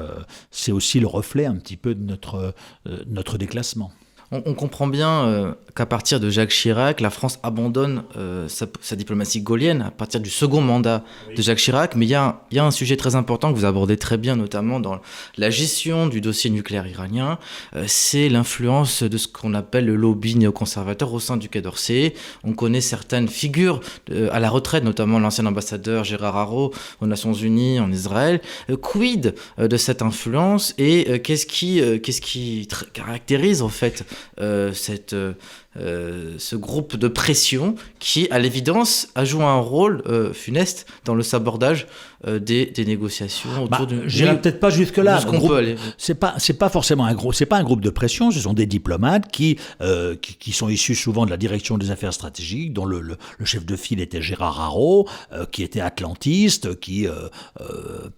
[0.70, 2.55] aussi le reflet un petit peu de notre,
[3.07, 3.92] notre déclassement.
[4.33, 9.83] On, comprend bien qu'à partir de Jacques Chirac, la France abandonne euh, sa, diplomatie gaulienne
[9.83, 11.03] à partir du second mandat
[11.35, 11.95] de Jacques Chirac.
[11.97, 15.01] Mais il y, a, un sujet très important que vous abordez très bien, notamment dans
[15.37, 17.38] la gestion du dossier nucléaire iranien.
[17.75, 22.14] Euh, c'est l'influence de ce qu'on appelle le lobby néoconservateur au sein du Quai d'Orsay.
[22.45, 27.35] On connaît certaines figures euh, à la retraite, notamment l'ancien ambassadeur Gérard Haro aux Nations
[27.35, 28.40] Unies, en Israël.
[28.83, 34.05] quid de cette influence et qu'est-ce qui, qu'est-ce qui caractérise en fait
[34.38, 35.14] cette
[35.78, 41.14] euh, ce groupe de pression qui, à l'évidence, a joué un rôle euh, funeste dans
[41.14, 41.88] le sabordage euh,
[42.26, 45.20] des, des, négociations autour bah, J'irai peut-être pas jusque là.
[45.98, 48.30] C'est pas c'est pas forcément un gros c'est pas un groupe de pression.
[48.30, 49.58] Ce sont des diplomates qui,
[50.20, 53.64] qui, qui sont issus souvent de la direction des affaires stratégiques, dont le, le, chef
[53.64, 55.08] de file était Gérard Haro,
[55.50, 57.06] qui était atlantiste, qui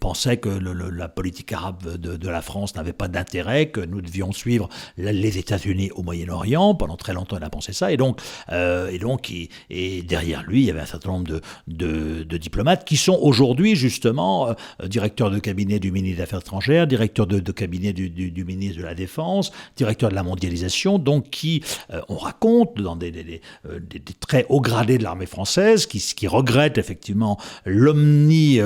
[0.00, 4.32] pensait que la politique arabe de, de la France n'avait pas d'intérêt, que nous devions
[4.32, 6.74] suivre les États-Unis au Moyen-Orient.
[6.74, 7.92] Pendant très longtemps, a pensé ça.
[7.92, 9.32] Et donc, euh, et donc
[9.70, 13.76] et derrière lui, il y avait un certain nombre de, de, diplomates qui sont aujourd'hui
[13.76, 14.54] justement euh,
[14.86, 18.94] directeurs de cabinet du ministre des Affaires étrangères, directeurs de, cabinet du, ministre de la
[18.94, 24.46] Défense, directeurs de la mondialisation, donc qui, euh, on raconte dans des, des, des, très
[24.48, 28.60] hauts gradés de l'armée française, qui, qui regrettent effectivement l'omni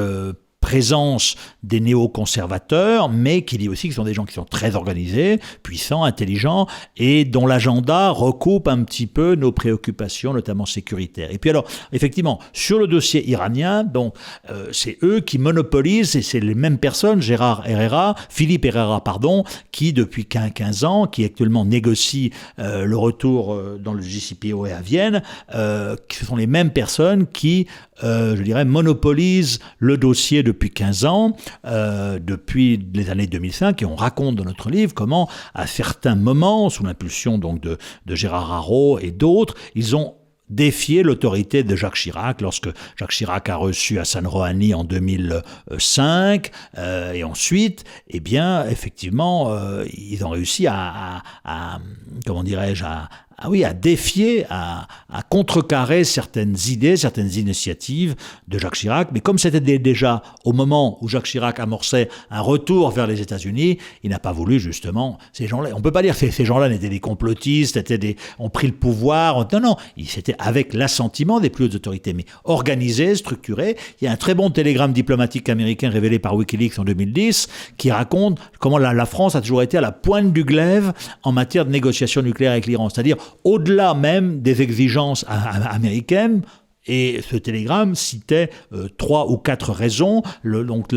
[0.69, 4.77] présence des néoconservateurs, mais qui dit aussi que ce sont des gens qui sont très
[4.77, 6.67] organisés, puissants, intelligents,
[6.99, 11.31] et dont l'agenda recoupe un petit peu nos préoccupations, notamment sécuritaires.
[11.33, 14.15] Et puis alors, effectivement, sur le dossier iranien, donc
[14.51, 19.45] euh, c'est eux qui monopolisent, et c'est les mêmes personnes, Gérard Herrera, Philippe Herrera, pardon,
[19.73, 24.73] qui depuis 15 ans, qui actuellement négocie euh, le retour euh, dans le JCPO et
[24.73, 27.67] à Vienne, ce sont les mêmes personnes qui,
[28.03, 33.85] je dirais, monopolisent le dossier de depuis 15 ans, euh, depuis les années 2005, et
[33.85, 38.99] on raconte dans notre livre comment, à certains moments, sous l'impulsion donc de, Gérard Haro
[38.99, 40.15] et d'autres, ils ont
[40.51, 47.13] défié l'autorité de Jacques Chirac lorsque Jacques Chirac a reçu Hassan Rouhani en 2005 euh,
[47.13, 51.81] et ensuite eh bien effectivement euh, ils ont réussi à, à
[52.25, 54.89] comment dirais-je à, ah oui, à défier, à,
[55.31, 58.17] contrecarrer certaines idées, certaines initiatives
[58.49, 59.11] de Jacques Chirac.
[59.13, 63.79] Mais comme c'était déjà au moment où Jacques Chirac amorçait un retour vers les États-Unis,
[64.03, 65.71] il n'a pas voulu justement ces gens-là.
[65.77, 68.73] On peut pas dire que ces gens-là n'étaient des complotistes, étaient des, ont pris le
[68.73, 69.47] pouvoir.
[69.53, 73.77] Non, non, c'était avec l'assentiment des plus hautes autorités, mais organisé, structuré.
[74.01, 77.93] Il y a un très bon télégramme diplomatique américain révélé par WikiLeaks en 2010 qui
[77.93, 81.65] raconte comment la, la France a toujours été à la pointe du glaive en matière
[81.65, 86.43] de négociation nucléaire avec l'Iran, c'est-à-dire au-delà même des exigences américaines,
[86.89, 90.23] et ce télégramme citait euh, trois ou quatre raisons.
[90.45, 90.89] Donc,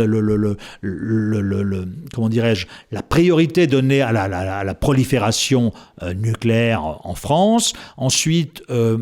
[2.13, 7.74] comment dirais-je, la priorité donnée à la, prolifération euh, nucléaire en France.
[7.98, 8.98] Ensuite, euh,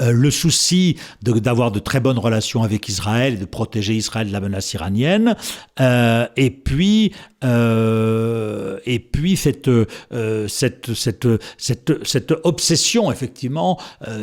[0.00, 4.32] euh, le souci d'avoir de, très bonnes relations avec Israël et de protéger Israël de
[4.32, 5.36] la menace iranienne,
[5.80, 7.12] euh, et puis
[7.44, 9.70] euh, et puis cette,
[10.48, 13.78] cette, cette, cette, cette obsession effectivement,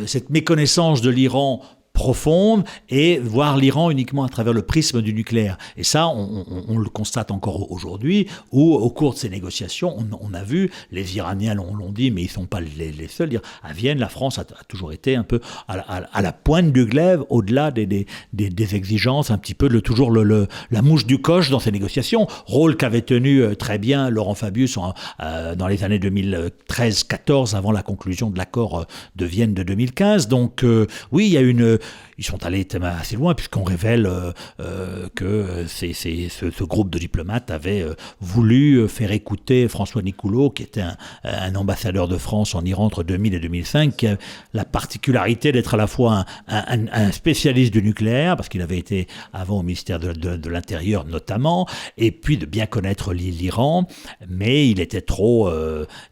[0.06, 1.62] cette méconnaissance de l'Iran
[1.92, 5.58] profonde et voir l'Iran uniquement à travers le prisme du nucléaire.
[5.76, 10.42] Et ça, on, le constate encore aujourd'hui, où au cours de ces négociations, on, a
[10.42, 13.98] vu, les Iraniens l'ont dit, mais ils ne sont pas les, seuls, dire, à Vienne,
[13.98, 17.86] la France a, toujours été un peu à, la pointe du glaive, au-delà des,
[18.32, 22.26] des, exigences, un petit peu de toujours le, la mouche du coche dans ces négociations,
[22.46, 24.78] rôle qu'avait tenu euh, très bien Laurent Fabius
[25.20, 28.84] euh, dans les années 2013-14, avant la conclusion de l'accord euh,
[29.16, 30.28] de Vienne de 2015.
[30.28, 30.64] Donc
[31.10, 31.78] oui, il y a une
[32.18, 37.50] ils sont allés assez loin puisqu'on révèle euh, euh, que c'est, ce, groupe de diplomates
[37.50, 40.84] avait euh, voulu faire écouter François Nicoulot, qui était
[41.24, 44.16] un, ambassadeur de France en Iran entre 2000 et 2005, qui a
[44.54, 49.58] la particularité d'être à la fois un, spécialiste du nucléaire, parce qu'il avait été avant
[49.58, 51.66] au ministère de, l'Intérieur notamment,
[51.96, 53.86] et puis de bien connaître l'Iran,
[54.28, 55.50] mais il était trop,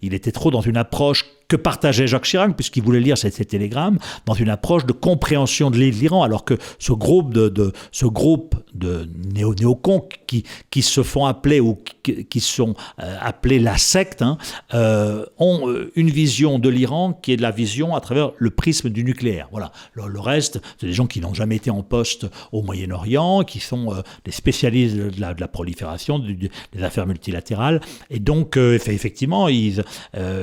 [0.02, 3.98] il était trop dans une approche que partageait Jacques Chirac, puisqu'il voulait lire ces, télégrammes
[4.24, 9.08] dans une approche de compréhension de l'Iran, alors que ce groupe de, ce groupe de
[9.34, 14.38] néo néocons qui, qui se font appeler ou qui, sont euh, appelés la secte hein,
[14.74, 18.50] euh, ont euh, une vision de l'Iran qui est de la vision à travers le
[18.50, 19.48] prisme du nucléaire.
[19.50, 19.72] Voilà.
[19.94, 24.02] Le, reste, c'est des gens qui n'ont jamais été en poste au Moyen-Orient, qui sont
[24.24, 27.80] des spécialistes de la, prolifération, des affaires multilatérales.
[28.10, 29.82] Et donc, effectivement, ils,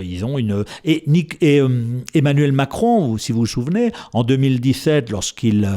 [0.03, 0.65] ils ont une.
[1.41, 1.61] Et
[2.13, 5.67] Emmanuel Macron, si vous vous souvenez, en 2017, lorsqu'il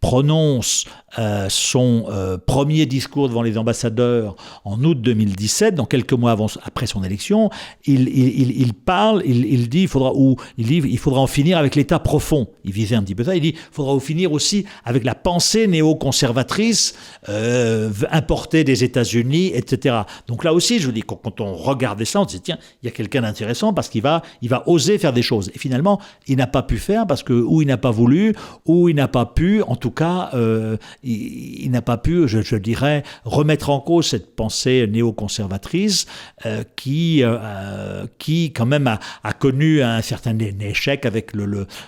[0.00, 0.86] prononce
[1.18, 6.86] euh, son euh, premier discours devant les ambassadeurs en août 2017, dans quelques mois après
[6.86, 7.50] son élection,
[7.84, 12.46] il, parle, il, dit, il faudra, ou il faudra en finir avec l'État profond.
[12.64, 13.34] Il visait un petit peu ça.
[13.34, 16.94] Il dit, il faudra en finir aussi avec la pensée néoconservatrice
[17.28, 20.02] euh, importée des États-Unis, etc.
[20.28, 22.86] Donc là aussi, je vous dis, quand, on regardait ça, on se dit, tiens, il
[22.86, 25.50] y a quelqu'un d'intéressant parce qu'il va, il va oser faire des choses.
[25.54, 28.34] Et finalement, il n'a pas pu faire parce que ou il n'a pas voulu,
[28.64, 33.02] ou il n'a pas pu, en tout cas, euh, il, n'a pas pu, je, dirais,
[33.24, 36.06] remettre en cause cette pensée néoconservatrice
[36.46, 41.32] euh, qui, euh, qui, quand même, a, connu un certain échec avec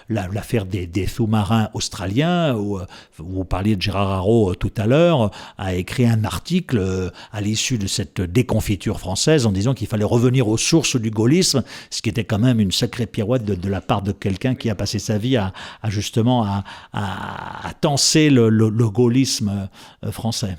[0.09, 2.55] l'affaire des, sous-marins australiens,
[3.19, 7.87] vous parliez de Gérard Haro tout à l'heure, a écrit un article à l'issue de
[7.87, 12.25] cette déconfiture française en disant qu'il fallait revenir aux sources du gaullisme, ce qui était
[12.25, 15.37] quand même une sacrée pirouette de, la part de quelqu'un qui a passé sa vie
[15.37, 15.53] à,
[15.89, 19.69] justement à, à le, gaullisme
[20.05, 20.57] euh, français.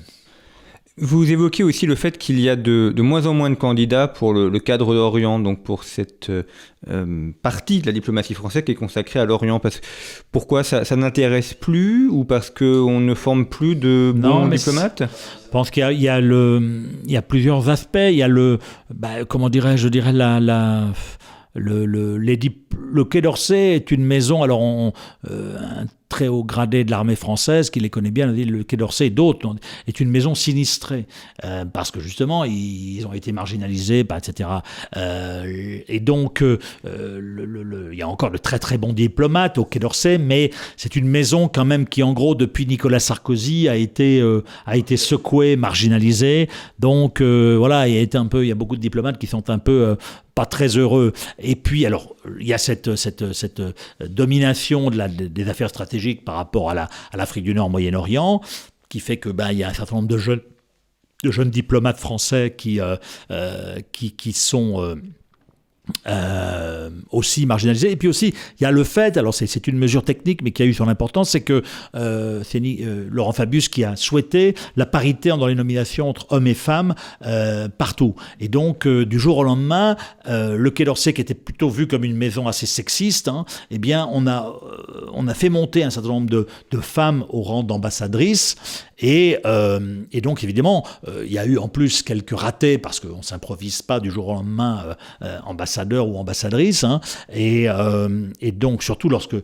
[0.96, 4.32] Vous évoquez aussi le fait qu'il y a de, moins en moins de candidats pour
[4.32, 9.18] le, cadre d'Orient, donc pour cette euh, partie de la diplomatie française qui est consacrée
[9.18, 9.60] à l'Orient.
[10.30, 15.02] pourquoi ça, n'intéresse plus ou parce qu'on ne forme plus de bons diplomates?
[15.46, 17.98] Je pense qu'il y, a, le, il y a plusieurs aspects.
[17.98, 18.60] Il y a le,
[18.94, 20.92] bah, comment dirais-je, je dirais la, la
[21.54, 24.92] le, le, le Quai d'Orsay est une maison, alors on,
[25.30, 29.06] euh, un très haut gradé de l'armée française, qui les connaît bien, le Quai d'Orsay
[29.06, 29.54] et d'autres,
[29.88, 31.06] est une maison sinistrée,
[31.44, 34.48] euh, parce que justement, ils, ont été marginalisés, bah, etc.
[34.96, 36.58] Euh, et donc, euh,
[37.92, 41.08] il y a encore de très très bons diplomates au Quai d'Orsay, mais c'est une
[41.08, 44.22] maison quand même qui, en gros, depuis Nicolas Sarkozy, a été,
[44.66, 46.48] a été secouée, marginalisée.
[46.78, 49.50] Donc, voilà, il y, a un peu, il y a beaucoup de diplomates qui sont
[49.50, 49.96] un peu
[50.34, 51.12] pas très heureux.
[51.38, 53.62] Et puis, alors, il y a cette, cette, cette
[54.00, 55.93] domination de la, des affaires stratégiques
[56.24, 58.40] par rapport à l'Afrique du Nord, Moyen-Orient,
[58.88, 60.42] qui fait que ben, il y a un certain nombre de jeunes,
[61.22, 62.96] de jeunes diplomates français qui, euh,
[63.30, 64.96] euh, qui, qui, sont...
[66.06, 67.90] Euh, aussi marginalisé.
[67.90, 70.62] Et puis aussi, il y a le fait, alors c'est une mesure technique, mais qui
[70.62, 71.62] a eu son importance, c'est que
[71.94, 76.46] euh, c'est euh, Laurent Fabius qui a souhaité la parité dans les nominations entre hommes
[76.46, 76.94] et femmes
[77.76, 78.14] partout.
[78.40, 82.16] Et donc, du jour au lendemain, le Quai d'Orsay, qui était plutôt vu comme une
[82.16, 84.54] maison assez sexiste, hein, eh bien, on a,
[85.12, 88.56] on a fait monter un certain nombre de, de femmes au rang d'ambassadrices.
[88.98, 89.38] Et,
[90.12, 90.86] et, donc, évidemment,
[91.24, 94.28] il y a eu en plus quelques ratés, parce qu'on ne s'improvise pas du jour
[94.28, 94.96] au lendemain
[95.44, 96.84] ambassadrice ambassadeur ou ambassadrice.
[96.84, 97.00] Hein.
[97.68, 99.36] euh, et, donc, surtout lorsque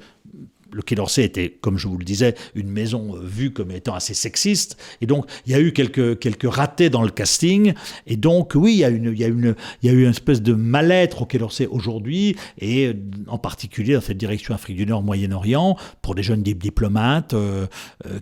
[0.73, 3.95] le Quai d'Orsay était, comme je vous le disais, une maison euh, vue comme étant
[3.95, 4.77] assez sexiste.
[5.01, 7.75] Et donc, il y a eu quelques, quelques ratés dans le casting.
[8.07, 10.05] Et donc, oui, il y a, une, il y a, une, il y a eu
[10.05, 12.95] une espèce de mal-être au Quai d'Orsay aujourd'hui, et euh,
[13.29, 17.67] en particulier dans cette direction Afrique du Nord, Moyen-Orient, pour des jeunes diplomates euh,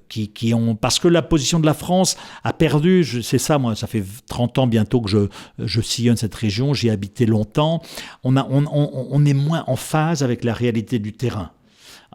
[0.08, 0.74] qui, qui, ont.
[0.74, 4.58] Parce que la position de la France a perdu, c'est ça, moi, ça fait 30
[4.58, 7.82] ans bientôt que je, je sillonne cette région, j'y ai habité longtemps.
[8.24, 11.50] On, a, on, on, on est moins en phase avec la réalité du terrain.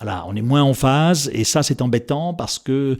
[0.01, 2.97] Voilà, on est moins en phase et ça c'est embêtant parce que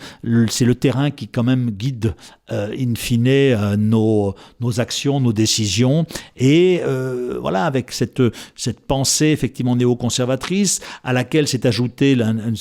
[0.50, 2.14] c'est le terrain qui quand même guide
[2.52, 6.06] euh, in fine euh, nos, nos actions, nos décisions
[6.38, 8.22] et euh, voilà avec cette,
[8.56, 12.54] cette pensée effectivement néoconservatrice à laquelle s'est ajoutée une,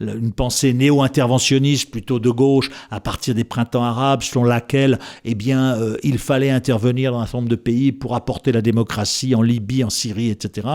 [0.00, 5.76] une, pensée néo-interventionniste plutôt de gauche à partir des printemps arabes selon laquelle eh bien
[6.02, 9.84] il fallait intervenir dans un certain nombre de pays pour apporter la démocratie en Libye,
[9.84, 10.66] en Syrie, etc.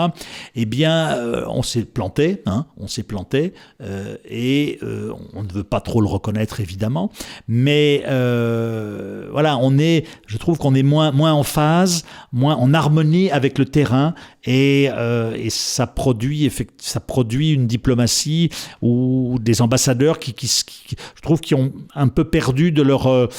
[0.56, 5.64] Eh bien on s'est planté, hein, on s'est planté euh, et euh, on ne veut
[5.64, 7.12] pas trop le reconnaître évidemment,
[7.48, 12.74] mais euh, voilà, on est, je trouve qu'on est moins, moins en phase, moins en
[12.74, 14.14] harmonie avec le terrain
[14.46, 14.90] et,
[15.36, 18.50] et ça produit ça produit une diplomatie
[18.82, 23.30] ou des ambassadeurs qui, je trouve qui ont un peu perdu de leur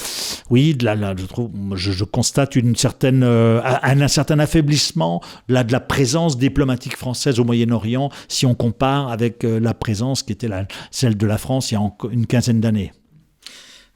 [0.49, 0.85] oui de
[1.17, 6.97] je trouve je, constate une certaine un, certain affaiblissement de la, de la présence diplomatique
[6.97, 10.49] française au Moyen-Orient si on compare avec euh, la présence qui était
[10.91, 12.93] celle de la France il y a une quinzaine d'années.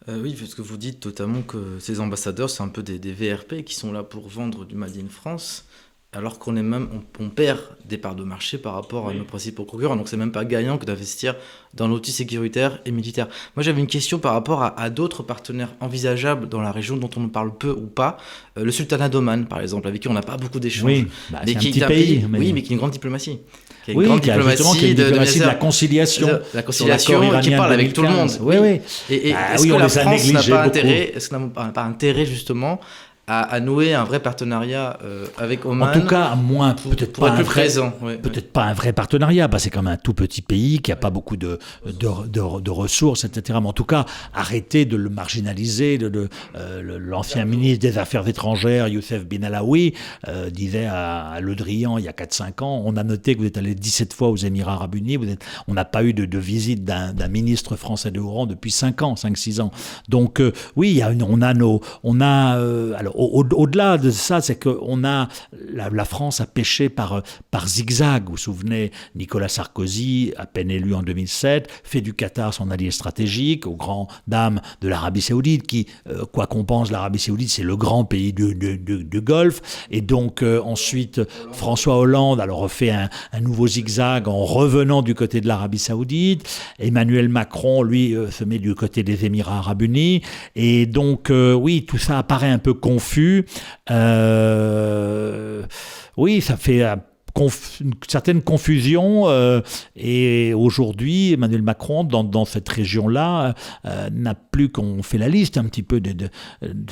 [0.08, 3.63] Euh, oui, parce que vous dites totalement que ces ambassadeurs, c'est un peu des, VRP
[3.63, 5.65] qui sont là pour vendre du Made in France.
[6.12, 6.88] Alors qu'on est même,
[7.19, 9.95] on, perd des parts de marché par rapport à nos principaux concurrents.
[9.95, 11.36] Donc c'est même pas gagnant que d'investir
[11.76, 13.28] dans l'outil sécuritaire et militaire.
[13.56, 17.28] Moi j'avais une question par rapport à, d'autres partenaires envisageables dans la région dont on
[17.28, 18.17] parle peu ou pas.
[18.58, 20.86] Euh, le sultanat d'Oman par exemple, avec qui on n'a pas beaucoup d'échanges.
[20.86, 23.41] Oui, bah, mais qui un petit pays, oui, mais qui a une grande diplomatie.
[23.86, 26.39] Qui a une grande diplomatie, de, de, la conciliation.
[26.56, 28.32] La conciliation, qui parle avec tout le monde.
[28.41, 28.82] Oui, oui.
[29.12, 32.79] Et, bah est-ce que la France n'a pas intérêt, est-ce n'a pas intérêt justement
[33.32, 35.90] à, nouer un vrai partenariat euh, avec Oman.
[35.90, 37.67] En tout cas, moins peut-être pas un vrai,
[38.23, 40.96] peut-être pas un vrai partenariat, parce que c'est comme un tout petit pays qui a
[40.96, 43.60] pas beaucoup de de, de, ressources, etc.
[43.62, 46.00] Mais en tout cas, arrêter de le marginaliser.
[46.00, 49.94] De, euh, L'ancien ministre des Affaires étrangères, Youssef Bin Alaoui,
[50.27, 53.46] euh, disait à, Le Drian il y a 4-5 ans, on a noté que vous
[53.46, 56.40] êtes allé 17 fois aux Émirats Arabes Unis, vous êtes, on n'a pas eu de,
[56.40, 59.71] visite d'un ministre français de haut rang depuis 5 ans, 5-6 ans.
[60.08, 60.42] Donc
[60.75, 62.58] oui, il y a une, on a nos, on a
[62.98, 65.28] alors au-delà de ça, c'est qu'on a
[65.74, 68.26] la, France a pêché par par zigzag.
[68.26, 72.92] Vous vous souvenez, Nicolas Sarkozy, à peine élu en 2007, fait du Qatar son allié
[72.92, 77.63] stratégique, aux grandes dames de l'Arabie Saoudite, qui, euh, quoi qu'on pense, l'Arabie Saoudite, c'est
[77.63, 79.62] le grand pays du, Golfe.
[79.92, 85.13] Et donc euh, ensuite, François Hollande alors refait un, un, nouveau zigzag en revenant du
[85.13, 86.48] côté de l'Arabie Saoudite.
[86.80, 90.22] Emmanuel Macron, lui, euh, se met du côté des Émirats Arabes Unis.
[90.56, 93.09] Et donc, oui, tout ça apparaît un peu confus
[93.92, 95.64] euh,
[96.18, 96.84] oui, ça fait
[97.40, 99.29] une certaine confusion.
[99.29, 99.62] Euh,
[99.96, 103.54] et aujourd'hui, Emmanuel Macron, dans, cette région-là,
[103.85, 106.29] euh, n'a plus qu'on fait la liste un petit peu de,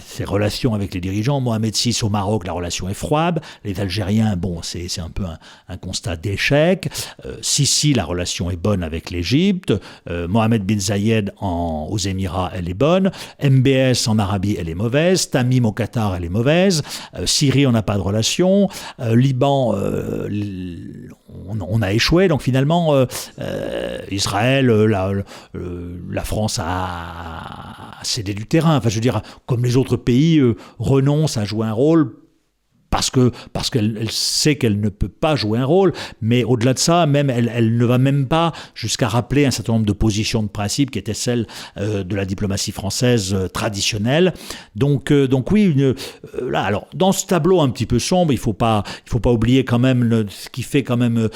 [0.05, 1.39] ses relations avec les dirigeants.
[1.39, 3.41] Mohamed VI au Maroc, la relation est froide.
[3.63, 5.23] Les Algériens, bon, c'est un peu
[5.67, 6.89] un, constat d'échec.
[7.25, 9.73] Euh, Sisi, la relation est bonne avec l'Égypte.
[10.07, 13.11] Mohamed bin Zayed en, aux Émirats, elle est bonne.
[13.43, 15.29] MBS en Arabie, elle est mauvaise.
[15.29, 16.81] Tamim au Qatar, elle est mauvaise.
[17.25, 18.69] Syrie, on n'a pas de relation.
[18.99, 19.75] Liban,
[21.47, 22.27] on, a échoué.
[22.27, 23.05] Donc finalement, euh,
[23.39, 25.23] euh, Israël, euh,
[26.09, 28.77] la, France a, cédé du terrain.
[28.77, 30.41] Enfin, je veux dire, comme les autres pays,
[30.79, 32.15] renoncent à jouer un rôle
[32.97, 36.79] parce que parce qu'elle sait qu'elle ne peut pas jouer un rôle, mais au-delà de
[36.79, 40.47] ça, même elle, ne va même pas jusqu'à rappeler un certain nombre de positions de
[40.47, 41.45] principe qui étaient celles
[41.77, 44.33] euh, de la diplomatie française euh, traditionnelle.
[44.75, 45.75] Donc euh, donc oui,
[46.41, 49.31] là alors dans ce tableau un petit peu sombre, il faut pas il faut pas
[49.31, 51.29] oublier quand même ce qui fait quand même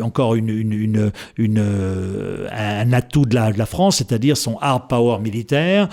[0.00, 5.88] encore une, un atout de la, France, c'est-à-dire son hard power militaire,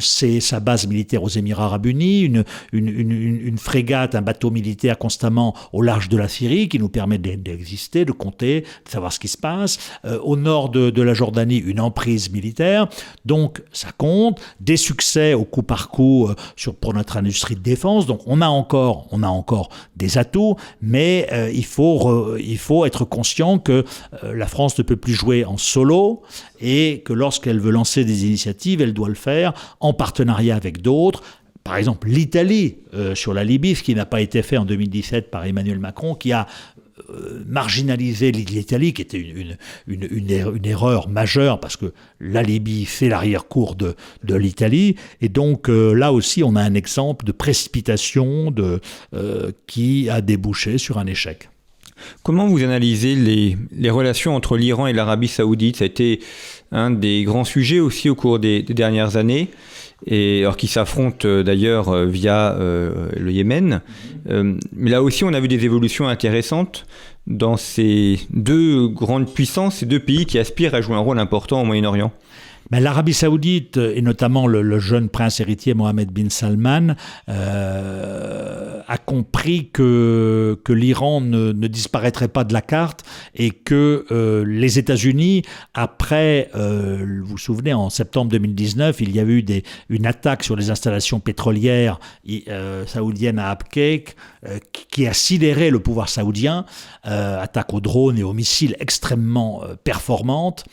[0.00, 2.32] c'est sa base militaire aux Émirats Arabes Unis,
[2.72, 8.04] une frégate, un bateau militaire constamment au large de la Syrie qui nous permet d'exister,
[8.04, 9.78] de compter, de savoir ce qui se passe.
[10.04, 12.88] Euh, au nord de, la Jordanie, une emprise militaire.
[13.24, 14.40] Donc ça compte.
[14.60, 18.06] Des succès au coup par coup euh, pour notre industrie de défense.
[18.06, 22.86] Donc on a encore, on a encore des atouts, mais euh, il, faut il faut
[22.86, 23.84] être conscient que
[24.22, 26.22] la France ne peut plus jouer en solo
[26.60, 31.22] et que lorsqu'elle veut lancer des initiatives, elle doit le faire en partenariat avec d'autres,
[31.64, 35.30] par exemple l'Italie euh, sur la Libye, ce qui n'a pas été fait en 2017
[35.30, 36.46] par Emmanuel Macron, qui a
[37.10, 39.56] euh, marginalisé l'Italie, qui était une,
[39.86, 43.94] une, erreur majeure, parce que la Libye, c'est l'arrière-cour de,
[44.34, 44.96] l'Italie.
[45.20, 48.54] Et donc euh, là aussi, on a un exemple de précipitation
[49.66, 51.48] qui a débouché sur un échec.
[52.22, 55.76] Comment vous analysez les relations entre l'Iran et l'Arabie saoudite?
[55.76, 56.20] Ça a été
[56.72, 59.50] un des grands sujets aussi au cours des dernières années
[60.06, 63.80] et alors qui s'affrontent euh, d'ailleurs euh, via euh, le Yémen.
[64.26, 66.86] mais là aussi, on a vu des évolutions intéressantes
[67.26, 71.62] dans ces deux grandes puissances, ces deux pays qui aspirent à jouer un rôle important
[71.62, 72.12] au Moyen-Orient.
[72.70, 76.94] Ben, L'Arabie saoudite, et notamment le, jeune prince héritier Mohamed bin Salman,
[77.28, 83.04] euh, a compris que, l'Iran ne, disparaîtrait pas de la carte
[83.34, 85.42] et que euh, les États-Unis,
[85.74, 89.44] après, euh, vous vous souvenez, en septembre 2019, il y a eu
[89.88, 92.00] une attaque sur les installations pétrolières
[92.48, 94.16] euh, saoudiennes à Abqaiq
[94.46, 96.64] euh, qui a sidéré le pouvoir saoudien,
[97.04, 100.64] attaque aux drones et aux missiles extrêmement performantes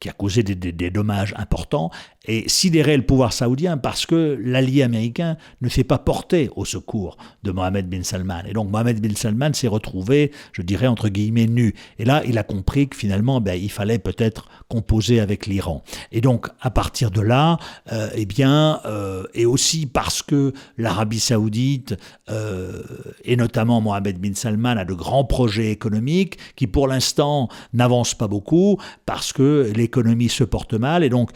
[0.00, 1.90] qui a causé des, dommages importants,
[2.26, 7.16] et sidérer le pouvoir saoudien parce que l'allié américain ne s'est pas porté au secours
[7.42, 8.42] de Mohamed bin Salman.
[8.48, 11.74] Et donc Mohamed bin Salman s'est retrouvé, je dirais, entre guillemets, nu.
[11.98, 15.82] Et là, il a compris que finalement, ben, il fallait peut-être composer avec l'Iran.
[16.12, 17.58] Et donc, à partir de là,
[17.92, 21.96] euh, eh bien, euh, et aussi parce que l'Arabie saoudite,
[22.30, 22.82] euh,
[23.24, 28.28] et notamment Mohamed bin Salman, a de grands projets économiques qui, pour l'instant, n'avancent pas
[28.28, 31.04] beaucoup parce que l'économie se porte mal.
[31.04, 31.30] Et donc,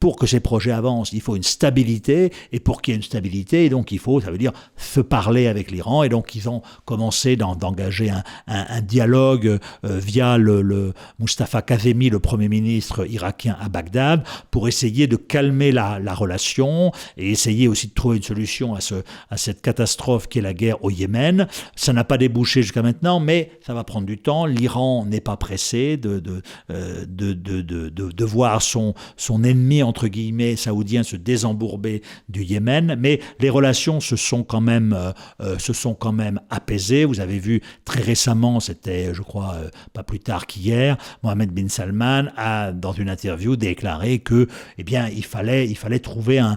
[0.00, 3.02] pour que ces projets avancent, il faut une stabilité, et pour qu'il y ait une
[3.02, 6.62] stabilité, donc il faut, ça veut dire, se parler avec l'Iran, et donc ils ont
[6.84, 8.10] commencé d'engager
[8.46, 15.06] un, dialogue euh, via le, Mustafa Kazemi, le Premier ministre irakien à Bagdad, pour essayer
[15.06, 18.96] de calmer la, la, relation, et essayer aussi de trouver une solution à, ce,
[19.30, 21.46] à cette catastrophe qui est la guerre au Yémen.
[21.76, 24.46] Ça n'a pas débouché jusqu'à maintenant, mais ça va prendre du temps.
[24.46, 30.01] L'Iran n'est pas pressé de, de, euh, de, de, de voir son, son ennemi, entre
[30.06, 35.58] guillemets, saoudien se désembourber du Yémen, mais les relations se sont quand même, euh, euh,
[35.58, 36.12] se sont quand
[36.50, 37.04] apaisées.
[37.04, 41.68] Vous avez vu très récemment, c'était, je crois, euh, pas plus tard qu'hier, Mohamed bin
[41.68, 44.46] Salman a, dans une interview, déclaré que,
[44.78, 45.66] eh bien, il fallait,
[45.98, 46.56] trouver un,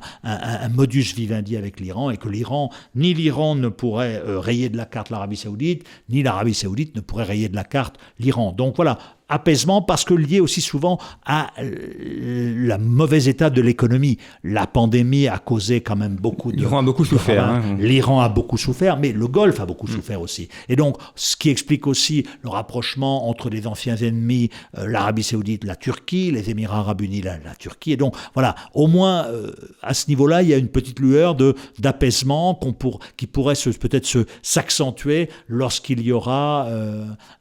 [0.70, 5.10] modus vivendi avec l'Iran et que l'Iran, ni l'Iran ne pourrait rayer de la carte
[5.10, 8.52] l'Arabie saoudite, ni l'Arabie saoudite ne pourrait rayer de la carte l'Iran.
[8.52, 8.98] Donc voilà,
[9.30, 14.17] apaisement parce que lié aussi souvent à euh, la mauvaise état de l'économie.
[14.43, 16.57] La pandémie a causé quand même beaucoup de...
[16.57, 17.45] L'Iran a beaucoup souffert.
[17.45, 17.78] Hein.
[17.80, 19.91] L'Iran a beaucoup souffert, mais le Golfe a beaucoup mm.
[19.91, 20.49] souffert aussi.
[20.69, 25.63] Et donc, ce qui explique aussi le rapprochement entre les anciens ennemis, euh, l'Arabie saoudite,
[25.63, 27.93] la Turquie, les Émirats arabes unis, la, Turquie.
[27.93, 29.51] Et donc, voilà, au moins, euh,
[29.82, 31.36] à ce niveau-là, il y a une petite lueur
[31.80, 36.67] d'apaisement pour, qui pourrait peut-être s'accentuer lorsqu'il y aura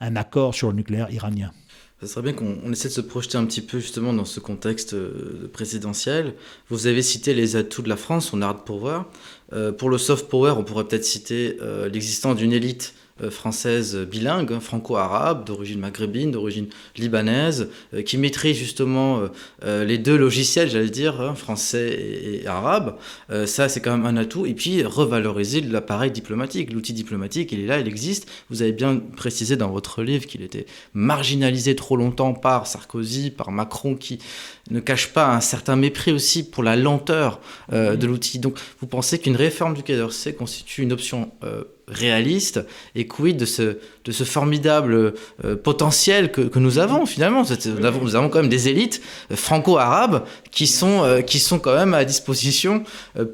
[0.01, 1.51] un accord sur le nucléaire iranien.
[2.05, 4.93] Ça serait bien qu'on essaie de se projeter un petit peu justement dans ce contexte
[4.93, 6.35] euh, présidentiel.
[6.69, 9.01] Vous avez cité les atouts de la France, son hard power.
[9.55, 12.93] Euh, pour le soft power, on pourrait peut-être citer euh, l'existence d'une élite
[13.31, 19.23] française bilingue, hein, franco-arabe, d'origine maghrébine, d'origine libanaise, euh, qui maîtrise justement
[19.65, 22.97] euh, les deux logiciels, j'allais dire, hein, français et, arabe.
[23.47, 24.47] ça, c'est quand même un atout.
[24.47, 26.73] Et puis, revaloriser l'appareil diplomatique.
[26.73, 28.29] L'outil diplomatique, il est là, il existe.
[28.51, 33.51] Vous avez bien précisé dans votre livre qu'il était marginalisé trop longtemps par Sarkozy, par
[33.51, 34.19] Macron, qui
[34.71, 37.41] ne cache pas un certain mépris aussi pour la lenteur
[37.73, 38.39] de l'outil.
[38.39, 41.31] Donc, vous pensez qu'une réforme du Quai d'Orsay constitue une option
[41.89, 42.61] réaliste
[42.95, 45.15] et quid de ce, de ce formidable
[45.45, 47.43] euh, potentiel que, que, nous avons finalement?
[47.43, 51.59] Nous avons, nous avons, quand même des élites euh, franco-arabes qui, sont euh, qui sont
[51.59, 52.85] quand même à disposition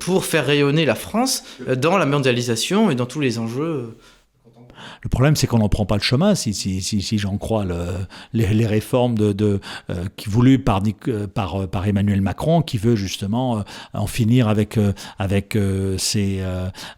[0.01, 1.45] pour faire rayonner la France
[1.77, 3.95] dans la mondialisation et dans tous les enjeux
[5.03, 7.65] le problème, c'est qu'on n'en prend pas le chemin, si, si, si, si j'en crois
[7.65, 7.87] le,
[8.33, 9.61] les, les, réformes de, de
[9.91, 13.65] euh, voulues par, euh, par, euh, par Emmanuel Macron, qui veut justement
[13.95, 14.79] en finir avec,
[15.19, 15.57] avec,
[15.99, 16.43] ces,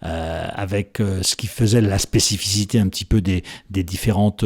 [0.01, 4.45] avec ce qui faisait la spécificité un petit peu des, des différentes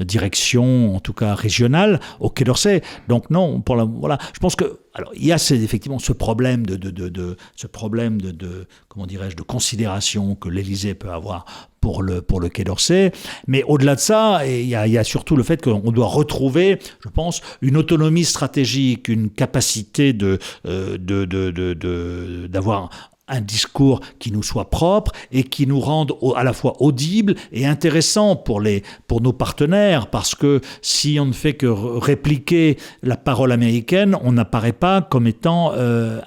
[0.00, 2.82] directions, en tout cas régionales, au Quai d'Orsay.
[3.08, 6.66] Donc non, pour la, voilà, je pense que alors, il y a effectivement ce problème
[6.66, 11.44] de, de, de, de ce problème de, comment dirais-je de considération que l'Élysée peut avoir
[11.80, 13.12] pour le pour le Quai d'Orsay,
[13.46, 16.08] mais au-delà de ça, il y, a, il y a surtout le fait qu'on doit
[16.08, 22.90] retrouver, je pense, une autonomie stratégique, une capacité de euh, de d'avoir
[23.30, 27.66] un discours qui nous soit propre et qui nous rende à la fois audible et
[27.66, 33.16] intéressant pour, les, pour nos partenaires, parce que si on ne fait que répliquer la
[33.16, 36.20] parole américaine, on n'apparaît pas comme étant euh,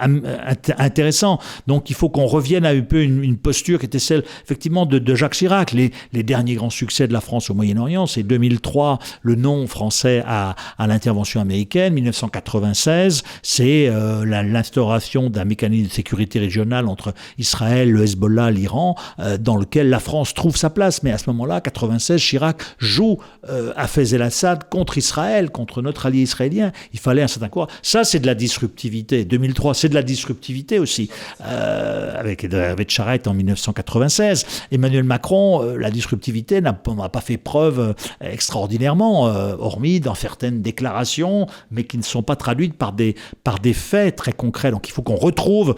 [0.78, 1.40] intéressant.
[1.68, 5.16] Donc il faut qu'on revienne à un peu une, posture qui était celle effectivement de,
[5.16, 5.72] Jacques Chirac.
[5.72, 10.24] Les, les, derniers grands succès de la France au Moyen-Orient, c'est 2003, le nom français
[10.26, 17.92] à, à l'intervention américaine, 1996, c'est euh, l'instauration d'un mécanisme de sécurité régionale entre Israël,
[17.92, 21.04] le Hezbollah, l'Iran, euh, dans lequel la France trouve sa place.
[21.04, 23.18] Mais à ce moment-là, 96, Chirac joue
[23.50, 26.72] euh, à Fez el-Assad contre Israël, contre notre allié israélien.
[26.94, 27.68] Il fallait un certain quoi.
[27.82, 29.26] Ça, c'est de la disruptivité.
[29.26, 31.10] 2003, c'est de la disruptivité aussi,
[31.44, 34.46] euh, avec Hervé Charette en 1996.
[34.72, 41.98] Emmanuel Macron, la disruptivité n'a pas fait preuve extraordinairement, hormis dans certaines déclarations, mais qui
[41.98, 44.72] ne sont pas traduites par des, par des faits très concrets.
[44.72, 45.76] Donc il faut qu'on retrouve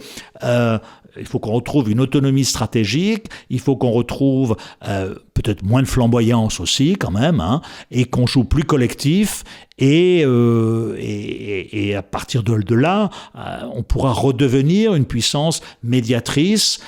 [1.19, 4.55] il faut qu'on retrouve une autonomie stratégique, il faut qu'on retrouve
[4.87, 7.61] euh, peut-être moins de flamboyance aussi quand même, hein,
[7.91, 9.43] et qu'on joue plus collectif.
[9.77, 16.79] Et, euh, à partir de, là, euh, on pourra redevenir une puissance médiatrice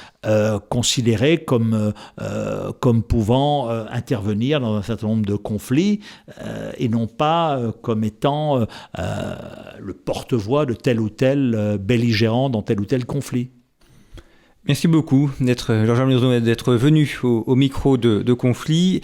[0.67, 1.93] considérée comme,
[2.82, 6.01] comme pouvant intervenir dans un certain nombre de conflits
[6.78, 8.65] et non pas comme étant
[8.97, 13.51] le porte-voix de tel ou tel belligérant dans tel ou tel conflit.
[14.68, 15.74] Merci beaucoup d'être
[16.74, 18.99] venu au, micro de, Conflit.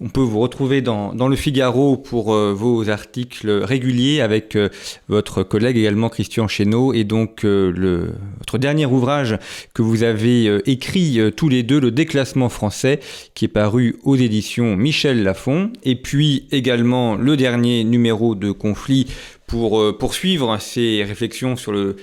[0.00, 4.68] On peut vous retrouver dans, le Figaro pour euh, vos articles réguliers avec euh,
[5.08, 9.38] votre collègue également Christian Chesneau et donc euh, votre dernier ouvrage
[9.74, 13.00] que vous avez écrit tous les deux, le déclassement français,
[13.34, 19.08] qui est paru aux éditions Michel Lafon et puis également le dernier numéro de Conflit
[19.48, 21.96] pour poursuivre ces réflexions sur le,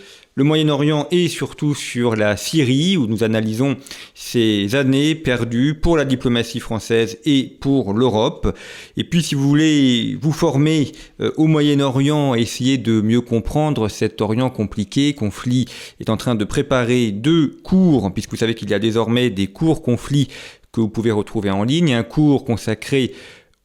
[0.43, 3.77] Moyen-Orient et surtout sur la Syrie, où nous analysons
[4.13, 8.53] ces années perdues pour la diplomatie française et pour l'Europe.
[8.97, 14.19] Et puis, si vous voulez vous former euh, au Moyen-Orient, essayer de mieux comprendre cet
[14.19, 15.65] Orient compliqué, conflit
[16.01, 19.47] est en train de préparer deux cours, puisque vous savez qu'il y a désormais des
[19.47, 20.27] cours conflits
[20.73, 23.13] que vous pouvez retrouver en ligne, un cours consacré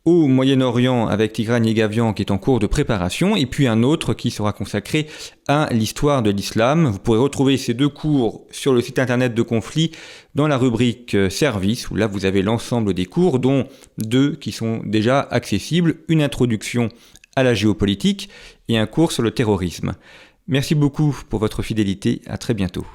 [0.05, 4.15] au Moyen-Orient avec Tigran Yegavian qui est en cours de préparation, et puis un autre
[4.15, 5.07] qui sera consacré
[5.49, 6.87] à l'histoire de l'islam.
[6.87, 9.91] Vous pourrez retrouver ces deux cours sur le site internet de conflit
[10.35, 13.67] dans la rubrique euh, service, où là vous avez l'ensemble des cours, dont
[13.99, 16.89] deux qui sont déjà accessibles, une introduction
[17.37, 18.29] à la géopolitique
[18.69, 19.95] et un cours sur le terrorisme.
[20.49, 22.87] Merci beaucoup pour votre fidélité, à très bientôt.